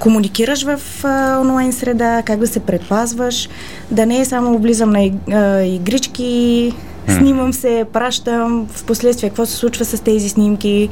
комуникираш 0.00 0.62
в 0.62 0.80
а, 1.04 1.38
онлайн 1.40 1.72
среда, 1.72 2.22
как 2.22 2.40
да 2.40 2.46
се 2.46 2.60
предпазваш, 2.60 3.48
да 3.90 4.06
не 4.06 4.20
е 4.20 4.24
само 4.24 4.54
облизам 4.54 4.90
на 4.90 5.10
а, 5.30 5.62
игрички, 5.62 6.72
снимам 7.18 7.52
се, 7.52 7.86
пращам, 7.92 8.66
в 8.66 8.84
последствие 8.84 9.28
какво 9.28 9.46
се 9.46 9.56
случва 9.56 9.84
с 9.84 10.00
тези 10.00 10.28
снимки, 10.28 10.88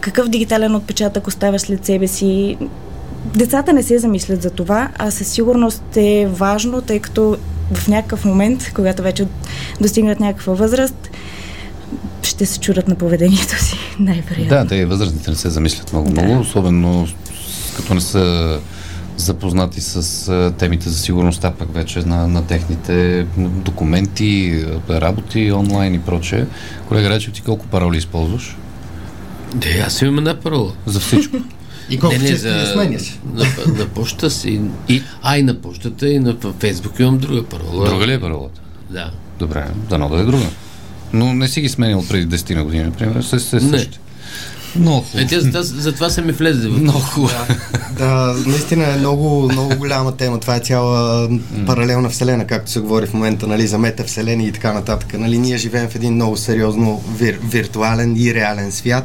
какъв 0.00 0.28
дигитален 0.28 0.74
отпечатък 0.74 1.26
оставяш 1.26 1.60
след 1.60 1.84
себе 1.84 2.06
си. 2.06 2.58
Децата 3.36 3.72
не 3.72 3.82
се 3.82 3.98
замислят 3.98 4.42
за 4.42 4.50
това, 4.50 4.88
а 4.98 5.10
със 5.10 5.28
сигурност 5.28 5.96
е 5.96 6.26
важно, 6.26 6.82
тъй 6.82 6.98
като 6.98 7.36
в 7.74 7.88
някакъв 7.88 8.24
момент, 8.24 8.72
когато 8.74 9.02
вече 9.02 9.26
достигнат 9.80 10.20
някаква 10.20 10.54
възраст, 10.54 11.10
ще 12.22 12.46
се 12.46 12.60
чудат 12.60 12.88
на 12.88 12.94
поведението 12.94 13.64
си, 13.64 13.76
най-вероятно. 13.98 14.48
Да, 14.48 14.66
те 14.66 14.86
възрастните 14.86 15.30
не 15.30 15.36
се 15.36 15.50
замислят 15.50 15.92
много, 15.92 16.10
Да. 16.10 16.22
много, 16.22 16.40
особено 16.40 17.08
като 17.76 17.94
не 17.94 18.00
са 18.00 18.58
запознати 19.16 19.80
с 19.80 20.28
а, 20.28 20.52
темите 20.58 20.88
за 20.88 20.98
сигурността, 20.98 21.50
пък 21.50 21.74
вече 21.74 21.98
на, 21.98 22.28
на 22.28 22.46
техните 22.46 23.26
документи, 23.38 24.64
работи 24.90 25.52
онлайн 25.52 25.94
и 25.94 26.00
прочее. 26.00 26.44
Колега 26.88 27.10
Речев, 27.10 27.32
ти 27.32 27.40
колко 27.42 27.66
пароли 27.66 27.96
използваш? 27.96 28.56
Да, 29.54 29.68
аз 29.86 30.02
имам 30.02 30.18
една 30.18 30.40
парола. 30.40 30.72
За 30.86 31.00
всичко. 31.00 31.36
И 31.90 31.98
колко 31.98 32.16
често 32.18 32.48
я 32.48 32.66
сменяш? 32.66 33.18
на, 33.26 33.44
на 33.74 33.86
почта 33.86 34.30
си. 34.30 34.60
И- 34.88 35.02
А, 35.22 35.38
и 35.38 35.42
на 35.42 35.54
почтата, 35.54 36.08
и 36.08 36.18
на 36.18 36.36
Фейсбук 36.60 36.98
имам 36.98 37.18
друга 37.18 37.42
парола. 37.44 37.86
Друга 37.86 38.06
ли 38.06 38.12
е 38.12 38.20
паролата? 38.20 38.60
Да. 38.90 39.10
Добре, 39.38 39.64
дано 39.88 40.08
да 40.08 40.20
е 40.20 40.24
друга. 40.24 40.46
Но 41.12 41.32
не 41.32 41.48
си 41.48 41.60
ги 41.60 41.68
сменил 41.68 42.04
преди 42.08 42.28
10 42.28 42.54
на 42.54 42.64
години, 42.64 42.84
например, 42.84 43.22
се, 43.22 43.38
се 43.38 43.56
Не. 43.56 43.62
същи. 43.70 43.98
Много 44.76 44.98
Е, 44.98 45.10
хубаво. 45.10 45.28
те 45.28 45.40
затова, 45.40 45.62
затова 45.62 46.10
са 46.10 46.22
ми 46.22 46.32
влезли 46.32 46.68
в... 46.68 46.78
Много 46.78 46.98
хубаво. 47.00 47.34
Да, 47.92 48.34
наистина 48.46 48.84
е 48.86 48.96
много, 48.96 49.48
много 49.52 49.76
голяма 49.76 50.12
тема. 50.12 50.40
Това 50.40 50.56
е 50.56 50.60
цяла 50.60 51.28
паралелна 51.66 52.08
вселена, 52.08 52.46
както 52.46 52.70
се 52.70 52.80
говори 52.80 53.06
в 53.06 53.14
момента, 53.14 53.46
нали, 53.46 53.66
за 53.66 53.78
метавселени 53.78 54.46
и 54.46 54.52
така 54.52 54.72
нататък. 54.72 55.14
Нали, 55.14 55.38
ние 55.38 55.56
живеем 55.56 55.88
в 55.88 55.94
един 55.94 56.14
много 56.14 56.36
сериозно 56.36 57.02
вир, 57.10 57.38
виртуален 57.42 58.16
и 58.16 58.34
реален 58.34 58.72
свят 58.72 59.04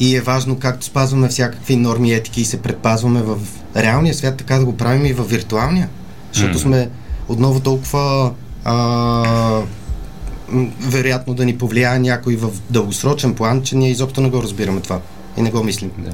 и 0.00 0.16
е 0.16 0.20
важно 0.20 0.58
както 0.58 0.86
спазваме 0.86 1.28
всякакви 1.28 1.76
норми 1.76 2.08
и 2.08 2.14
етики 2.14 2.40
и 2.40 2.44
се 2.44 2.62
предпазваме 2.62 3.22
в 3.22 3.38
реалния 3.76 4.14
свят, 4.14 4.36
така 4.36 4.58
да 4.58 4.64
го 4.64 4.76
правим 4.76 5.06
и 5.06 5.12
в 5.12 5.24
виртуалния. 5.24 5.88
Защото 6.32 6.58
сме 6.58 6.88
отново 7.28 7.60
толкова 7.60 8.32
а, 8.64 9.62
вероятно 10.80 11.34
да 11.34 11.44
ни 11.44 11.58
повлияе 11.58 11.98
някой 11.98 12.36
в 12.36 12.50
дългосрочен 12.70 13.34
план, 13.34 13.62
че 13.62 13.76
ние 13.76 13.90
изобщо 13.90 14.20
не 14.20 14.30
го 14.30 14.42
разбираме 14.42 14.80
това 14.80 15.00
и 15.36 15.42
не 15.42 15.50
го 15.50 15.64
мислим. 15.64 15.90
Да. 15.98 16.10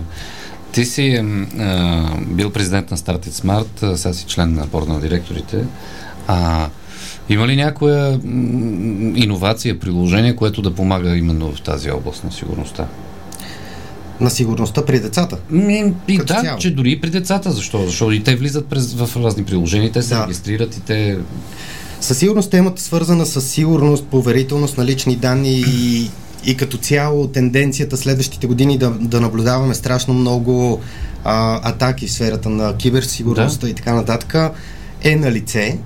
Ти 0.73 0.85
си 0.85 1.25
а, 1.59 2.17
бил 2.27 2.51
президент 2.51 2.91
на 2.91 2.97
Start 2.97 3.27
It 3.27 3.31
Smart, 3.31 3.95
сега 3.95 4.15
си 4.15 4.25
член 4.25 4.55
на 4.55 4.67
борда 4.67 4.93
на 4.93 5.01
директорите. 5.01 5.65
А, 6.27 6.69
има 7.29 7.49
ли 7.49 7.57
някоя 7.57 8.21
м, 8.25 9.13
иновация, 9.17 9.79
приложение, 9.79 10.37
което 10.37 10.63
да 10.63 10.75
помага 10.75 11.17
именно 11.17 11.53
в 11.53 11.63
тази 11.63 11.91
област 11.91 12.25
на 12.25 12.33
сигурността? 12.33 12.87
На 14.21 14.31
сигурността 14.31 14.85
при 14.85 15.01
децата. 15.01 15.39
Ми, 15.51 15.95
и 16.09 16.19
да, 16.19 16.25
цяло. 16.43 16.59
че 16.59 16.71
дори 16.75 16.91
и 16.93 17.01
при 17.01 17.11
децата, 17.11 17.53
защо? 17.53 17.87
Защото 17.87 18.13
и 18.13 18.23
те 18.23 18.37
влизат 18.37 18.67
през, 18.67 18.95
в 18.95 19.17
разни 19.17 19.45
приложения, 19.45 19.93
те 19.93 20.03
се 20.03 20.15
Да. 20.15 20.23
регистрират 20.25 20.77
и 20.77 20.81
те... 20.81 21.19
Със 22.01 22.19
сигурност 22.19 22.51
темата 22.51 22.83
свързана 22.83 23.27
с 23.27 23.41
сигурност, 23.41 24.05
поверителност 24.07 24.79
на 24.79 24.85
лични 24.85 25.17
данни 25.17 25.65
и, 25.69 26.11
и 26.45 26.57
като 26.57 26.77
цяло 26.77 27.29
тенденцията 27.29 27.97
следващите 27.97 28.47
години 28.47 28.79
да, 28.79 28.91
да 28.91 29.21
наблюдаваме 29.21 29.75
страшно 29.75 30.15
много 30.15 30.81
а, 31.25 31.61
атаки 31.71 32.07
в 32.07 32.13
сферата 32.13 32.49
на 32.49 32.77
киберсигурността 32.77 33.69
и 33.69 33.75
така 33.75 33.95
нататък 33.95 34.37
е 35.03 35.17
на 35.17 35.33
лице. 35.33 35.79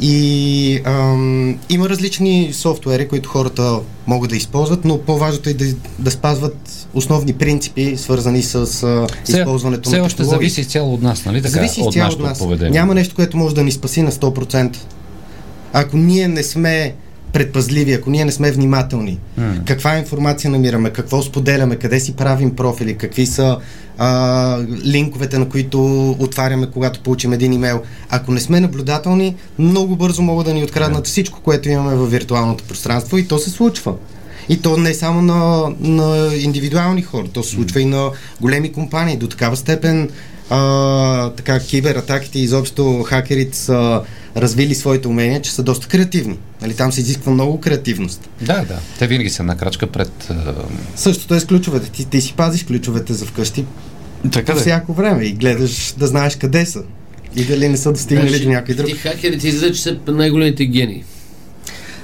И 0.00 0.80
ам, 0.84 1.58
има 1.68 1.88
различни 1.88 2.50
софтуери, 2.52 3.08
които 3.08 3.28
хората 3.28 3.78
могат 4.06 4.30
да 4.30 4.36
използват, 4.36 4.84
но 4.84 4.98
по-важното 4.98 5.50
е 5.50 5.54
да, 5.54 5.64
да 5.98 6.10
спазват 6.10 6.86
основни 6.94 7.32
принципи, 7.32 7.96
свързани 7.96 8.42
с 8.42 8.54
а, 8.56 9.06
използването 9.28 9.90
все 9.90 9.98
на 9.98 10.04
още 10.04 10.16
технологии. 10.16 10.48
зависи 10.48 10.60
изцяло 10.60 10.94
от 10.94 11.02
нас, 11.02 11.24
нали 11.24 11.42
така? 11.42 11.48
Зависи 11.48 11.80
от 11.80 11.96
от 11.96 12.20
нас. 12.20 12.38
поведение. 12.38 12.80
Няма 12.80 12.94
нещо, 12.94 13.14
което 13.14 13.36
може 13.36 13.54
да 13.54 13.64
ни 13.64 13.72
спаси 13.72 14.02
на 14.02 14.12
100%. 14.12 14.76
Ако 15.72 15.96
ние 15.96 16.28
не 16.28 16.42
сме 16.42 16.94
предпазливи, 17.32 17.92
ако 17.92 18.10
ние 18.10 18.24
не 18.24 18.32
сме 18.32 18.52
внимателни, 18.52 19.18
М. 19.36 19.54
каква 19.66 19.98
информация 19.98 20.50
намираме, 20.50 20.90
какво 20.90 21.22
споделяме, 21.22 21.76
къде 21.76 22.00
си 22.00 22.16
правим 22.16 22.56
профили, 22.56 22.96
какви 22.96 23.26
са 23.26 23.58
а, 23.98 24.58
линковете, 24.86 25.38
на 25.38 25.48
които 25.48 26.10
отваряме, 26.10 26.70
когато 26.70 27.00
получим 27.00 27.32
един 27.32 27.52
имейл. 27.52 27.82
Ако 28.10 28.32
не 28.32 28.40
сме 28.40 28.60
наблюдателни, 28.60 29.36
много 29.58 29.96
бързо 29.96 30.22
могат 30.22 30.46
да 30.46 30.54
ни 30.54 30.64
откраднат 30.64 31.06
всичко, 31.06 31.40
което 31.40 31.68
имаме 31.68 31.94
във 31.94 32.10
виртуалното 32.10 32.64
пространство 32.64 33.18
и 33.18 33.28
то 33.28 33.38
се 33.38 33.50
случва. 33.50 33.94
И 34.48 34.62
то 34.62 34.76
не 34.76 34.94
само 34.94 35.22
на, 35.22 35.72
на 35.80 36.34
индивидуални 36.36 37.02
хора, 37.02 37.26
то 37.32 37.42
се 37.42 37.50
случва 37.50 37.80
и 37.80 37.84
на 37.84 38.10
големи 38.40 38.72
компании. 38.72 39.16
До 39.16 39.28
такава 39.28 39.56
степен 39.56 40.10
а, 40.50 41.30
така, 41.30 41.60
кибератаките 41.60 42.38
и 42.38 42.42
изобщо 42.42 43.02
хакерите 43.02 43.58
са 43.58 44.02
развили 44.36 44.74
своите 44.74 45.08
умения, 45.08 45.42
че 45.42 45.50
са 45.50 45.62
доста 45.62 45.88
креативни. 45.88 46.38
Нали, 46.62 46.74
там 46.74 46.92
се 46.92 47.00
изисква 47.00 47.32
много 47.32 47.60
креативност. 47.60 48.28
Да, 48.42 48.64
да. 48.64 48.78
Те 48.98 49.06
винаги 49.06 49.30
са 49.30 49.42
една 49.42 49.56
крачка 49.56 49.86
пред... 49.86 50.32
Същото 50.96 51.34
е 51.34 51.40
с 51.40 51.46
ключовете. 51.46 51.90
Ти, 51.90 52.04
ти 52.04 52.20
си 52.20 52.34
пазиш 52.36 52.64
ключовете 52.64 53.12
за 53.12 53.26
вкъщи 53.26 53.64
Така 54.32 54.52
по 54.52 54.52
да. 54.52 54.60
е. 54.60 54.62
всяко 54.62 54.92
време 54.92 55.24
и 55.24 55.32
гледаш 55.32 55.94
да 55.98 56.06
знаеш 56.06 56.36
къде 56.36 56.66
са. 56.66 56.82
И 57.36 57.44
дали 57.44 57.68
не 57.68 57.76
са 57.76 57.92
достигнали 57.92 58.28
Значи, 58.28 58.44
до 58.44 58.50
някой 58.50 58.74
друг. 58.74 58.86
Ти 58.86 58.94
хакерите 58.94 59.48
излизат, 59.48 59.74
че 59.74 59.82
са 59.82 59.98
най-големите 60.08 60.66
гении. 60.66 61.04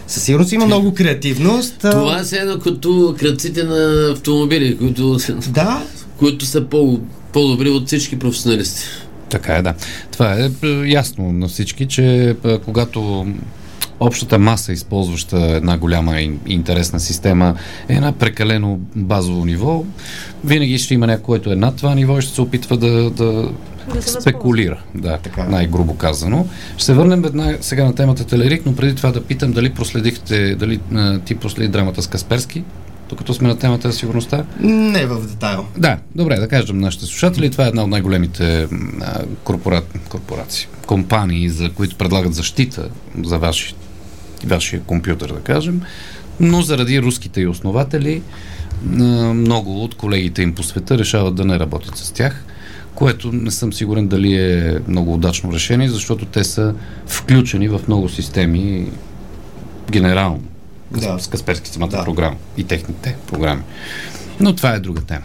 Със 0.06 0.22
сигурност 0.22 0.52
има 0.52 0.66
много 0.66 0.94
креативност. 0.94 1.74
Това 1.78 2.24
е 2.32 2.36
едно 2.36 2.58
като 2.58 3.16
кръците 3.18 3.64
на 3.64 4.10
автомобили, 4.12 4.78
които, 4.78 5.18
Да, 5.48 5.82
които 6.18 6.46
са 6.46 6.64
по, 6.64 7.00
по-добри 7.32 7.70
от 7.70 7.86
всички 7.86 8.18
професионалисти. 8.18 8.84
Така 9.28 9.54
е, 9.54 9.62
да. 9.62 9.74
Това 10.10 10.34
е 10.34 10.50
е, 10.62 10.68
ясно 10.86 11.32
на 11.32 11.48
всички, 11.48 11.86
че 11.86 12.36
е, 12.44 12.58
когато 12.58 13.26
общата 14.00 14.38
маса, 14.38 14.72
използваща 14.72 15.40
една 15.40 15.78
голяма 15.78 16.20
и 16.20 16.32
интересна 16.46 17.00
система, 17.00 17.54
е 17.88 18.00
на 18.00 18.12
прекалено 18.12 18.78
базово 18.96 19.44
ниво, 19.44 19.84
винаги 20.44 20.78
ще 20.78 20.94
има 20.94 21.06
някой, 21.06 21.24
който 21.24 21.52
е 21.52 21.56
над 21.56 21.76
това 21.76 21.94
ниво 21.94 22.18
и 22.18 22.22
ще 22.22 22.34
се 22.34 22.40
опитва 22.40 22.76
да, 22.76 23.10
да, 23.10 23.48
Да 23.94 24.02
спекулира. 24.02 24.82
Да, 24.94 25.18
Така 25.18 25.40
е. 25.40 25.48
най-грубо 25.48 25.94
казано. 25.94 26.46
Ще 26.76 26.84
се 26.84 26.94
върнем 26.94 27.22
веднага 27.22 27.58
сега 27.60 27.84
на 27.84 27.94
темата 27.94 28.24
Телерик, 28.24 28.62
но 28.66 28.76
преди 28.76 28.94
това 28.94 29.12
да 29.12 29.24
питам 29.24 29.52
дали 29.52 29.70
проследихте, 29.70 30.54
дали 30.54 30.80
ти 31.24 31.34
проследи 31.34 31.68
драмата 31.68 32.02
с 32.02 32.06
Касперски, 32.06 32.62
докато 33.08 33.34
сме 33.34 33.48
на 33.48 33.58
темата 33.58 33.90
за 33.90 33.98
сигурността. 33.98 34.44
не 34.60 35.06
в 35.06 35.26
детайл. 35.26 35.66
Да, 35.76 35.98
добре, 36.14 36.36
да 36.36 36.48
кажем 36.48 36.76
на 36.76 36.86
нашите 36.86 37.06
слушатели. 37.06 37.50
Това 37.50 37.64
е 37.64 37.68
една 37.68 37.82
от 37.82 37.90
най-големите 37.90 38.68
а, 39.02 39.22
корпора... 39.44 39.82
корпорации, 40.08 40.68
компании, 40.86 41.48
за 41.48 41.70
които 41.70 41.96
предлагат 41.96 42.34
защита 42.34 42.88
за 43.24 43.38
ваши... 43.38 43.74
вашия 44.46 44.80
компютър, 44.80 45.32
да 45.32 45.40
кажем. 45.40 45.80
Но 46.40 46.62
заради 46.62 47.02
руските 47.02 47.40
и 47.40 47.46
основатели, 47.46 48.22
а, 49.00 49.02
много 49.34 49.84
от 49.84 49.94
колегите 49.94 50.42
им 50.42 50.54
по 50.54 50.62
света 50.62 50.98
решават 50.98 51.34
да 51.34 51.44
не 51.44 51.58
работят 51.58 51.96
с 51.96 52.12
тях, 52.12 52.44
което 52.94 53.32
не 53.32 53.50
съм 53.50 53.72
сигурен 53.72 54.08
дали 54.08 54.34
е 54.34 54.78
много 54.88 55.14
удачно 55.14 55.52
решение, 55.52 55.88
защото 55.88 56.24
те 56.24 56.44
са 56.44 56.74
включени 57.06 57.68
в 57.68 57.80
много 57.88 58.08
системи 58.08 58.86
генерално 59.90 60.42
Да. 60.90 61.18
с 61.18 61.26
Касперски 61.26 61.70
самата 61.70 61.88
Да. 61.88 62.04
програма 62.04 62.36
и 62.56 62.64
техните 62.64 63.16
програми. 63.26 63.62
Но 64.40 64.56
това 64.56 64.70
е 64.70 64.80
друга 64.80 65.00
тема. 65.00 65.24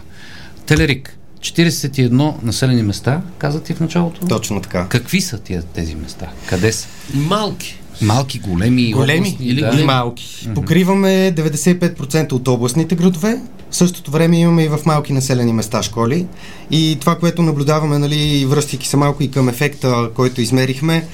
Телерик. 0.66 1.18
41 1.40 2.42
населени 2.42 2.82
места, 2.82 3.20
каза 3.38 3.62
ти 3.62 3.74
в 3.74 3.80
началото? 3.80 4.26
Точно 4.26 4.60
така. 4.60 4.86
Какви 4.88 5.20
са 5.20 5.38
тия, 5.38 5.62
тези 5.62 5.94
места? 5.94 6.26
Къде 6.46 6.72
са? 6.72 6.88
Малки. 7.14 7.78
Малки, 8.02 8.38
големи, 8.38 8.92
Големи 8.92 9.20
областни, 9.28 9.46
или 9.46 9.60
да. 9.60 9.80
и 9.80 9.84
малки. 9.84 10.24
Mm-hmm. 10.24 10.54
Покриваме 10.54 11.32
95% 11.36 12.32
от 12.32 12.48
областните 12.48 12.94
градове. 12.94 13.40
В 13.70 13.76
същото 13.76 14.10
време 14.10 14.38
имаме 14.40 14.64
и 14.64 14.68
в 14.68 14.78
малки 14.86 15.12
населени 15.12 15.52
места 15.52 15.82
школи. 15.82 16.26
И 16.70 16.96
това, 17.00 17.18
което 17.18 17.42
наблюдаваме, 17.42 17.98
нали, 17.98 18.46
връщайки 18.46 18.88
се 18.88 18.96
малко 18.96 19.22
и 19.22 19.30
към 19.30 19.48
ефекта, 19.48 20.10
който 20.14 20.40
измерихме, 20.40 21.06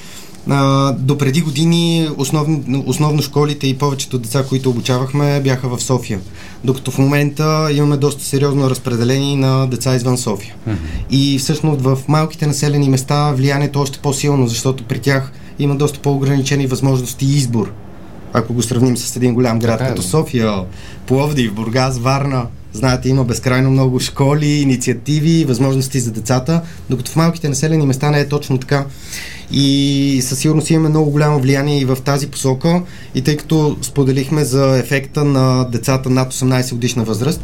а, 0.50 0.92
до 0.92 1.18
преди 1.18 1.40
години 1.40 2.08
основно, 2.16 2.84
основно 2.86 3.22
школите 3.22 3.66
и 3.66 3.78
повечето 3.78 4.18
деца, 4.18 4.44
които 4.48 4.70
обучавахме, 4.70 5.40
бяха 5.40 5.68
в 5.68 5.82
София. 5.82 6.20
Докато 6.64 6.90
в 6.90 6.98
момента 6.98 7.68
имаме 7.72 7.96
доста 7.96 8.24
сериозно 8.24 8.70
разпределение 8.70 9.36
на 9.36 9.66
деца 9.66 9.94
извън 9.94 10.18
София. 10.18 10.54
Mm-hmm. 10.68 10.76
И 11.10 11.38
всъщност 11.38 11.80
в 11.80 11.98
малките 12.08 12.46
населени 12.46 12.88
места 12.88 13.32
влиянието 13.32 13.78
е 13.78 13.82
още 13.82 13.98
по-силно, 13.98 14.48
защото 14.48 14.84
при 14.84 14.98
тях 14.98 15.32
има 15.58 15.76
доста 15.76 15.98
по-ограничени 15.98 16.66
възможности 16.66 17.26
и 17.26 17.36
избор. 17.36 17.72
Ако 18.32 18.52
го 18.52 18.62
сравним 18.62 18.96
с 18.96 19.16
един 19.16 19.34
голям 19.34 19.58
град 19.58 19.78
Така 19.78 19.84
е, 19.84 19.88
като. 19.88 20.02
София, 20.02 20.54
Пловдив, 21.06 21.52
Бургас, 21.52 21.98
Варна, 21.98 22.46
знаете, 22.72 23.08
има 23.08 23.24
безкрайно 23.24 23.70
много 23.70 24.00
школи, 24.00 24.46
инициативи, 24.46 25.44
възможности 25.44 26.00
за 26.00 26.10
децата, 26.10 26.62
докато 26.90 27.10
в 27.10 27.16
малките 27.16 27.48
населени 27.48 27.86
места 27.86 28.10
не 28.10 28.20
е 28.20 28.28
точно 28.28 28.58
така. 28.58 28.84
И 29.52 30.20
със 30.22 30.38
сигурност 30.38 30.70
имаме 30.70 30.88
много 30.88 31.10
голямо 31.10 31.40
влияние 31.40 31.80
и 31.80 31.84
в 31.84 31.96
тази 32.04 32.26
посока. 32.26 32.82
И 33.14 33.22
тъй 33.22 33.36
като 33.36 33.76
споделихме 33.82 34.44
за 34.44 34.78
ефекта 34.78 35.24
на 35.24 35.64
децата 35.64 36.10
над 36.10 36.34
18 36.34 36.72
годишна 36.72 37.04
възраст, 37.04 37.40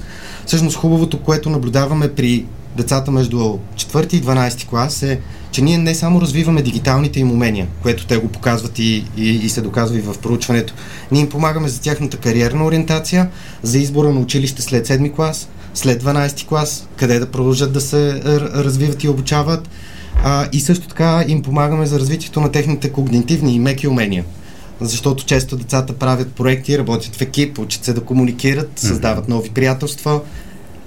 всъщност 0.46 0.76
хубавото, 0.76 1.20
което 1.20 1.50
наблюдаваме 1.50 2.12
при 2.12 2.44
децата 2.76 3.10
между 3.10 3.36
4 3.36 4.14
и 4.14 4.22
12 4.22 4.66
клас 4.66 5.02
е, 5.02 5.20
че 5.50 5.62
ние 5.62 5.78
не 5.78 5.94
само 5.94 6.20
развиваме 6.20 6.62
дигиталните 6.62 7.20
им 7.20 7.30
умения, 7.30 7.66
което 7.82 8.06
те 8.06 8.16
го 8.16 8.28
показват 8.28 8.78
и, 8.78 9.04
и, 9.16 9.30
и 9.30 9.48
се 9.48 9.60
доказва 9.60 9.98
и 9.98 10.00
в 10.00 10.18
проучването. 10.22 10.74
Ние 11.12 11.20
им 11.20 11.28
помагаме 11.28 11.68
за 11.68 11.80
тяхната 11.80 12.16
кариерна 12.16 12.64
ориентация, 12.64 13.30
за 13.62 13.78
избора 13.78 14.10
на 14.10 14.20
училище 14.20 14.62
след 14.62 14.88
7 14.88 15.14
клас, 15.14 15.48
след 15.74 16.02
12 16.02 16.46
клас, 16.46 16.88
къде 16.96 17.18
да 17.18 17.26
продължат 17.30 17.72
да 17.72 17.80
се 17.80 18.20
развиват 18.54 19.04
и 19.04 19.08
обучават. 19.08 19.68
А, 20.22 20.48
и 20.52 20.60
също 20.60 20.88
така 20.88 21.24
им 21.28 21.42
помагаме 21.42 21.86
за 21.86 22.00
развитието 22.00 22.40
на 22.40 22.52
техните 22.52 22.92
когнитивни 22.92 23.54
и 23.54 23.58
меки 23.58 23.88
умения. 23.88 24.24
Защото 24.80 25.24
често 25.24 25.56
децата 25.56 25.92
правят 25.92 26.32
проекти, 26.32 26.78
работят 26.78 27.16
в 27.16 27.20
екип, 27.20 27.58
учат 27.58 27.84
се 27.84 27.92
да 27.92 28.00
комуникират, 28.00 28.70
създават 28.76 29.28
нови 29.28 29.50
приятелства. 29.50 30.20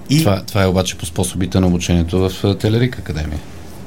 И 0.10 0.20
Това, 0.20 0.42
това 0.48 0.64
е 0.64 0.68
обаче 0.68 0.98
по 0.98 1.06
способите 1.06 1.60
на 1.60 1.68
обучението 1.68 2.30
в 2.30 2.56
Телерик 2.56 3.00
Академия. 3.00 3.40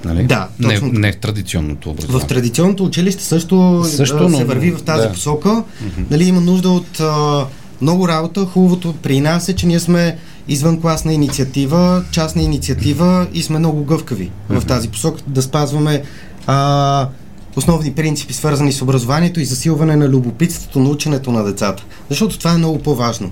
Нали? 0.05 0.25
Да, 0.25 0.49
не, 0.59 0.69
точно 0.69 0.89
така. 0.89 1.01
не 1.01 1.13
в 1.13 1.17
традиционното 1.17 1.91
образование. 1.91 2.25
В 2.25 2.29
традиционното 2.29 2.85
училище 2.85 3.25
също, 3.25 3.85
Също, 3.85 4.29
но- 4.29 4.39
се 4.39 4.45
върви 4.45 4.71
в 4.71 4.83
тази 4.83 5.03
да. 5.03 5.09
да. 5.09 5.13
посока. 5.13 5.65
Нали, 6.11 6.25
има 6.25 6.41
нужда 6.41 6.71
от 6.71 7.01
а, 7.01 7.47
много 7.81 8.09
работа. 8.09 8.45
Хубавото 8.45 8.95
при 9.03 9.21
нас 9.21 9.49
е, 9.49 9.55
че 9.55 9.67
ние 9.67 9.81
сме 9.81 10.19
извънкласна 10.51 11.13
инициатива, 11.13 12.05
частна 12.11 12.43
инициатива 12.43 13.27
и 13.33 13.43
сме 13.43 13.59
много 13.59 13.85
гъвкави 13.85 14.31
в 14.49 14.67
тази 14.67 14.89
посока 14.89 15.21
да 15.27 15.43
спазваме 15.43 16.03
а, 16.47 17.09
основни 17.57 17.93
принципи, 17.93 18.33
свързани 18.35 18.73
с 18.73 18.83
образованието 18.83 19.41
и 19.41 19.45
засилване 19.45 19.97
на 19.97 20.09
любопитството 20.09 20.81
на 20.81 20.89
ученето 20.89 21.33
на 21.33 21.45
децата. 21.45 21.85
Защото 22.09 22.39
това 22.39 22.53
е 22.53 22.59
много 22.59 22.79
по-важно. 22.79 23.31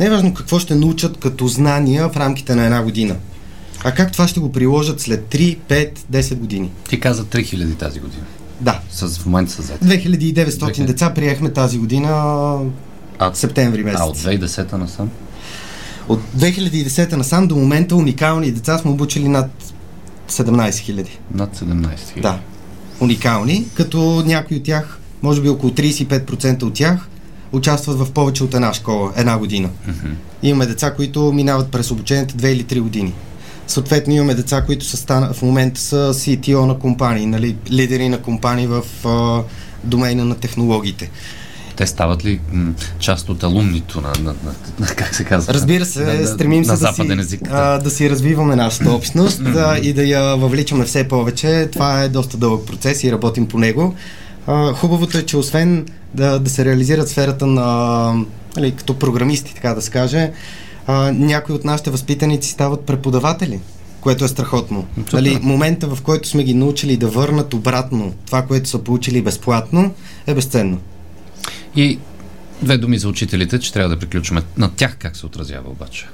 Не 0.00 0.06
е 0.06 0.10
важно 0.10 0.34
какво 0.34 0.58
ще 0.58 0.74
научат 0.74 1.16
като 1.18 1.48
знания 1.48 2.08
в 2.08 2.16
рамките 2.16 2.54
на 2.54 2.64
една 2.64 2.82
година. 2.82 3.16
А 3.84 3.92
как 3.92 4.12
това 4.12 4.28
ще 4.28 4.40
го 4.40 4.52
приложат 4.52 5.00
след 5.00 5.24
3, 5.24 5.58
5, 5.68 5.98
10 6.12 6.34
години? 6.34 6.70
Ти 6.88 7.00
каза 7.00 7.24
3000 7.24 7.78
тази 7.78 8.00
година. 8.00 8.22
Да, 8.60 8.80
С, 8.90 9.18
в 9.18 9.26
момента 9.26 9.52
са 9.52 9.62
заети. 9.62 9.84
2900 9.84 10.48
2000. 10.48 10.84
деца 10.84 11.10
приехме 11.14 11.50
тази 11.52 11.78
година 11.78 12.08
А, 13.18 13.34
септември 13.34 13.84
месец. 13.84 14.00
а 14.00 14.04
от 14.04 14.18
2010 14.18 14.72
насам? 14.72 15.10
От 16.08 16.20
2010 16.36 17.12
насам 17.12 17.48
до 17.48 17.56
момента 17.56 17.96
уникални 17.96 18.50
деца 18.50 18.78
сме 18.78 18.90
обучили 18.90 19.28
над 19.28 19.50
17 20.30 20.70
000. 20.70 21.08
Над 21.34 21.56
17 21.56 21.96
000. 22.16 22.20
Да, 22.20 22.38
уникални, 23.00 23.66
като 23.74 24.22
някои 24.26 24.56
от 24.56 24.62
тях, 24.62 24.98
може 25.22 25.42
би 25.42 25.48
около 25.48 25.72
35% 25.72 26.62
от 26.62 26.74
тях, 26.74 27.08
участват 27.52 27.98
в 27.98 28.12
повече 28.12 28.44
от 28.44 28.54
една 28.54 28.74
школа, 28.74 29.12
една 29.16 29.38
година. 29.38 29.68
Мгм. 29.88 30.12
Имаме 30.42 30.66
деца, 30.66 30.94
които 30.94 31.32
минават 31.32 31.70
през 31.70 31.90
обучението 31.90 32.34
2 32.34 32.46
или 32.46 32.64
3 32.64 32.80
години. 32.80 33.12
Съответно 33.66 34.14
имаме 34.14 34.34
деца, 34.34 34.62
които 34.62 34.84
са 34.84 34.96
стана, 34.96 35.32
в 35.32 35.42
момента 35.42 35.80
са 35.80 36.14
CTO 36.14 36.66
на 36.66 36.78
компании, 36.78 37.26
нали, 37.26 37.56
лидери 37.70 38.08
на 38.08 38.18
компании 38.18 38.66
в 38.66 38.82
а, 39.04 39.42
домейна 39.84 40.24
на 40.24 40.34
технологиите. 40.34 41.10
Те 41.78 41.86
стават 41.86 42.24
ли 42.24 42.40
м, 42.52 42.72
част 42.98 43.28
от 43.28 43.42
алумнито 43.42 44.00
на, 44.00 44.08
на, 44.08 44.34
на, 44.44 44.54
на 44.80 44.86
как 44.86 45.14
се 45.14 45.24
казва? 45.24 45.54
Разбира 45.54 45.84
се, 45.84 46.04
на, 46.04 46.26
стремим 46.26 46.64
се 46.64 46.76
да, 46.76 46.92
си, 46.92 47.02
език. 47.18 47.42
Да. 47.42 47.50
а, 47.52 47.78
да 47.78 47.90
си 47.90 48.10
развиваме 48.10 48.56
нашата 48.56 48.92
общност 48.92 49.44
да, 49.44 49.78
и 49.82 49.92
да 49.92 50.04
я 50.04 50.36
въвличаме 50.36 50.84
все 50.84 51.08
повече. 51.08 51.68
Това 51.72 52.02
е 52.02 52.08
доста 52.08 52.36
дълъг 52.36 52.66
процес 52.66 53.04
и 53.04 53.12
работим 53.12 53.48
по 53.48 53.58
него. 53.58 53.94
А, 54.46 54.72
хубавото 54.72 55.18
е, 55.18 55.22
че 55.22 55.36
освен 55.36 55.86
да, 56.14 56.38
да 56.38 56.50
се 56.50 56.64
реализират 56.64 57.08
сферата 57.08 57.46
на 57.46 58.12
нали, 58.56 58.72
като 58.72 58.98
програмисти, 58.98 59.54
така 59.54 59.74
да 59.74 59.82
се 59.82 59.90
каже, 59.90 60.30
а, 60.86 61.12
някои 61.12 61.54
от 61.54 61.64
нашите 61.64 61.90
възпитаници 61.90 62.50
стават 62.50 62.80
преподаватели 62.80 63.60
което 64.00 64.24
е 64.24 64.28
страхотно. 64.28 64.86
Нали, 65.12 65.38
момента, 65.42 65.86
в 65.86 66.02
който 66.02 66.28
сме 66.28 66.44
ги 66.44 66.54
научили 66.54 66.96
да 66.96 67.08
върнат 67.08 67.54
обратно 67.54 68.14
това, 68.26 68.42
което 68.42 68.68
са 68.68 68.78
получили 68.78 69.22
безплатно, 69.22 69.94
е 70.26 70.34
безценно. 70.34 70.78
И 71.76 71.98
две 72.62 72.78
думи 72.78 72.98
за 72.98 73.08
учителите, 73.08 73.58
че 73.58 73.72
трябва 73.72 73.88
да 73.88 73.98
приключваме. 73.98 74.42
На 74.56 74.70
тях 74.70 74.96
как 74.98 75.16
се 75.16 75.26
отразява 75.26 75.70
обаче? 75.70 76.06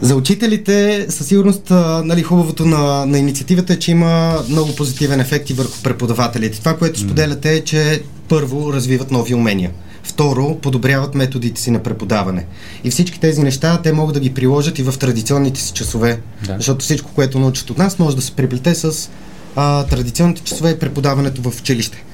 За 0.00 0.16
учителите, 0.16 1.06
със 1.08 1.26
сигурност, 1.26 1.70
нали, 2.04 2.22
хубавото 2.22 2.64
на, 2.66 3.06
на 3.06 3.18
инициативата 3.18 3.72
е, 3.72 3.78
че 3.78 3.90
има 3.90 4.42
много 4.48 4.76
позитивен 4.76 5.20
ефект 5.20 5.50
и 5.50 5.54
върху 5.54 5.82
преподавателите. 5.82 6.58
Това, 6.58 6.76
което 6.76 7.00
споделяте 7.00 7.54
е, 7.54 7.64
че 7.64 8.02
първо 8.28 8.72
развиват 8.72 9.10
нови 9.10 9.34
умения. 9.34 9.70
Второ, 10.02 10.58
подобряват 10.62 11.14
методите 11.14 11.60
си 11.60 11.70
на 11.70 11.82
преподаване. 11.82 12.46
И 12.84 12.90
всички 12.90 13.20
тези 13.20 13.42
неща 13.42 13.80
те 13.82 13.92
могат 13.92 14.14
да 14.14 14.20
ги 14.20 14.34
приложат 14.34 14.78
и 14.78 14.82
в 14.82 14.98
традиционните 14.98 15.60
си 15.60 15.72
часове. 15.72 16.20
Да. 16.46 16.54
Защото 16.56 16.84
всичко, 16.84 17.10
което 17.14 17.38
научат 17.38 17.70
от 17.70 17.78
нас, 17.78 17.98
може 17.98 18.16
да 18.16 18.22
се 18.22 18.32
приплете 18.32 18.74
с 18.74 19.10
а, 19.56 19.84
традиционните 19.84 20.42
часове 20.42 20.70
и 20.70 20.78
преподаването 20.78 21.50
в 21.50 21.60
училище. 21.60 22.04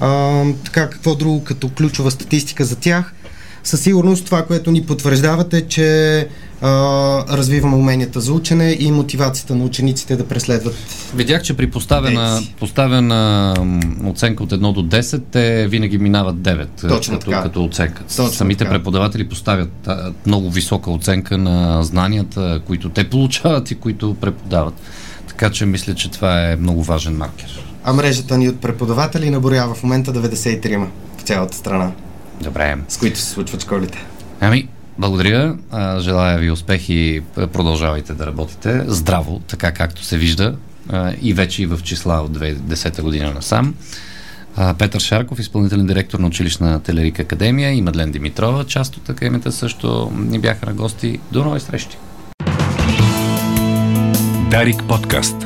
А, 0.00 0.42
така, 0.64 0.90
какво 0.90 1.14
друго 1.14 1.44
като 1.44 1.68
ключова 1.68 2.10
статистика 2.10 2.64
за 2.64 2.76
тях? 2.76 3.12
Със 3.64 3.80
сигурност 3.80 4.24
това, 4.24 4.42
което 4.42 4.70
ни 4.70 4.82
потвърждават 4.86 5.54
е, 5.54 5.68
че 5.68 6.28
а, 6.60 6.68
развиваме 7.36 7.76
уменията 7.76 8.20
за 8.20 8.32
учене 8.32 8.76
и 8.80 8.92
мотивацията 8.92 9.54
на 9.54 9.64
учениците 9.64 10.16
да 10.16 10.28
преследват. 10.28 10.74
Видях, 11.14 11.42
че 11.42 11.56
при 11.56 11.70
поставена, 11.70 12.42
поставена 12.60 13.54
оценка 14.04 14.42
от 14.42 14.50
1 14.50 14.72
до 14.72 14.82
10, 14.82 15.22
те 15.30 15.66
винаги 15.68 15.98
минават 15.98 16.36
9 16.36 16.88
Точно 16.88 17.18
като, 17.18 17.30
така. 17.30 17.42
като 17.42 17.64
оценка. 17.64 18.02
Точно 18.16 18.32
Самите 18.32 18.58
така. 18.58 18.70
преподаватели 18.70 19.28
поставят 19.28 19.70
а, 19.86 20.12
много 20.26 20.50
висока 20.50 20.90
оценка 20.90 21.38
на 21.38 21.82
знанията, 21.82 22.60
които 22.66 22.88
те 22.88 23.10
получават 23.10 23.70
и 23.70 23.74
които 23.74 24.16
преподават. 24.20 24.74
Така 25.28 25.50
че 25.50 25.66
мисля, 25.66 25.94
че 25.94 26.10
това 26.10 26.50
е 26.50 26.56
много 26.56 26.82
важен 26.82 27.16
маркер. 27.16 27.62
А 27.88 27.92
мрежата 27.92 28.38
ни 28.38 28.48
от 28.48 28.60
преподаватели 28.60 29.30
наборява 29.30 29.74
в 29.74 29.82
момента 29.82 30.12
93 30.12 30.86
в 31.18 31.22
цялата 31.22 31.56
страна, 31.56 31.92
Добре. 32.40 32.76
с 32.88 32.96
които 32.96 33.18
се 33.18 33.24
случват 33.24 33.62
школите. 33.62 34.04
Ами, 34.40 34.68
благодаря. 34.98 35.56
Желая 35.98 36.38
ви 36.38 36.50
успехи. 36.50 37.22
Продължавайте 37.34 38.12
да 38.12 38.26
работите 38.26 38.84
здраво, 38.86 39.40
така 39.48 39.72
както 39.72 40.04
се 40.04 40.18
вижда 40.18 40.56
и 41.22 41.34
вече 41.34 41.62
и 41.62 41.66
в 41.66 41.80
числа 41.82 42.14
от 42.14 42.38
2010 42.38 43.02
година 43.02 43.32
насам. 43.34 43.74
Петър 44.78 45.00
Шарков, 45.00 45.38
изпълнителен 45.38 45.86
директор 45.86 46.18
на 46.18 46.26
училищна 46.26 46.80
Телерик 46.80 47.20
Академия 47.20 47.72
и 47.72 47.82
Мадлен 47.82 48.10
Димитрова, 48.10 48.64
част 48.64 48.96
от 48.96 49.08
академията 49.08 49.52
също 49.52 50.12
ни 50.16 50.38
бяха 50.38 50.66
на 50.66 50.72
гости. 50.72 51.18
До 51.32 51.44
нови 51.44 51.60
срещи! 51.60 51.96
Дарик 54.50 54.82
подкаст. 54.88 55.45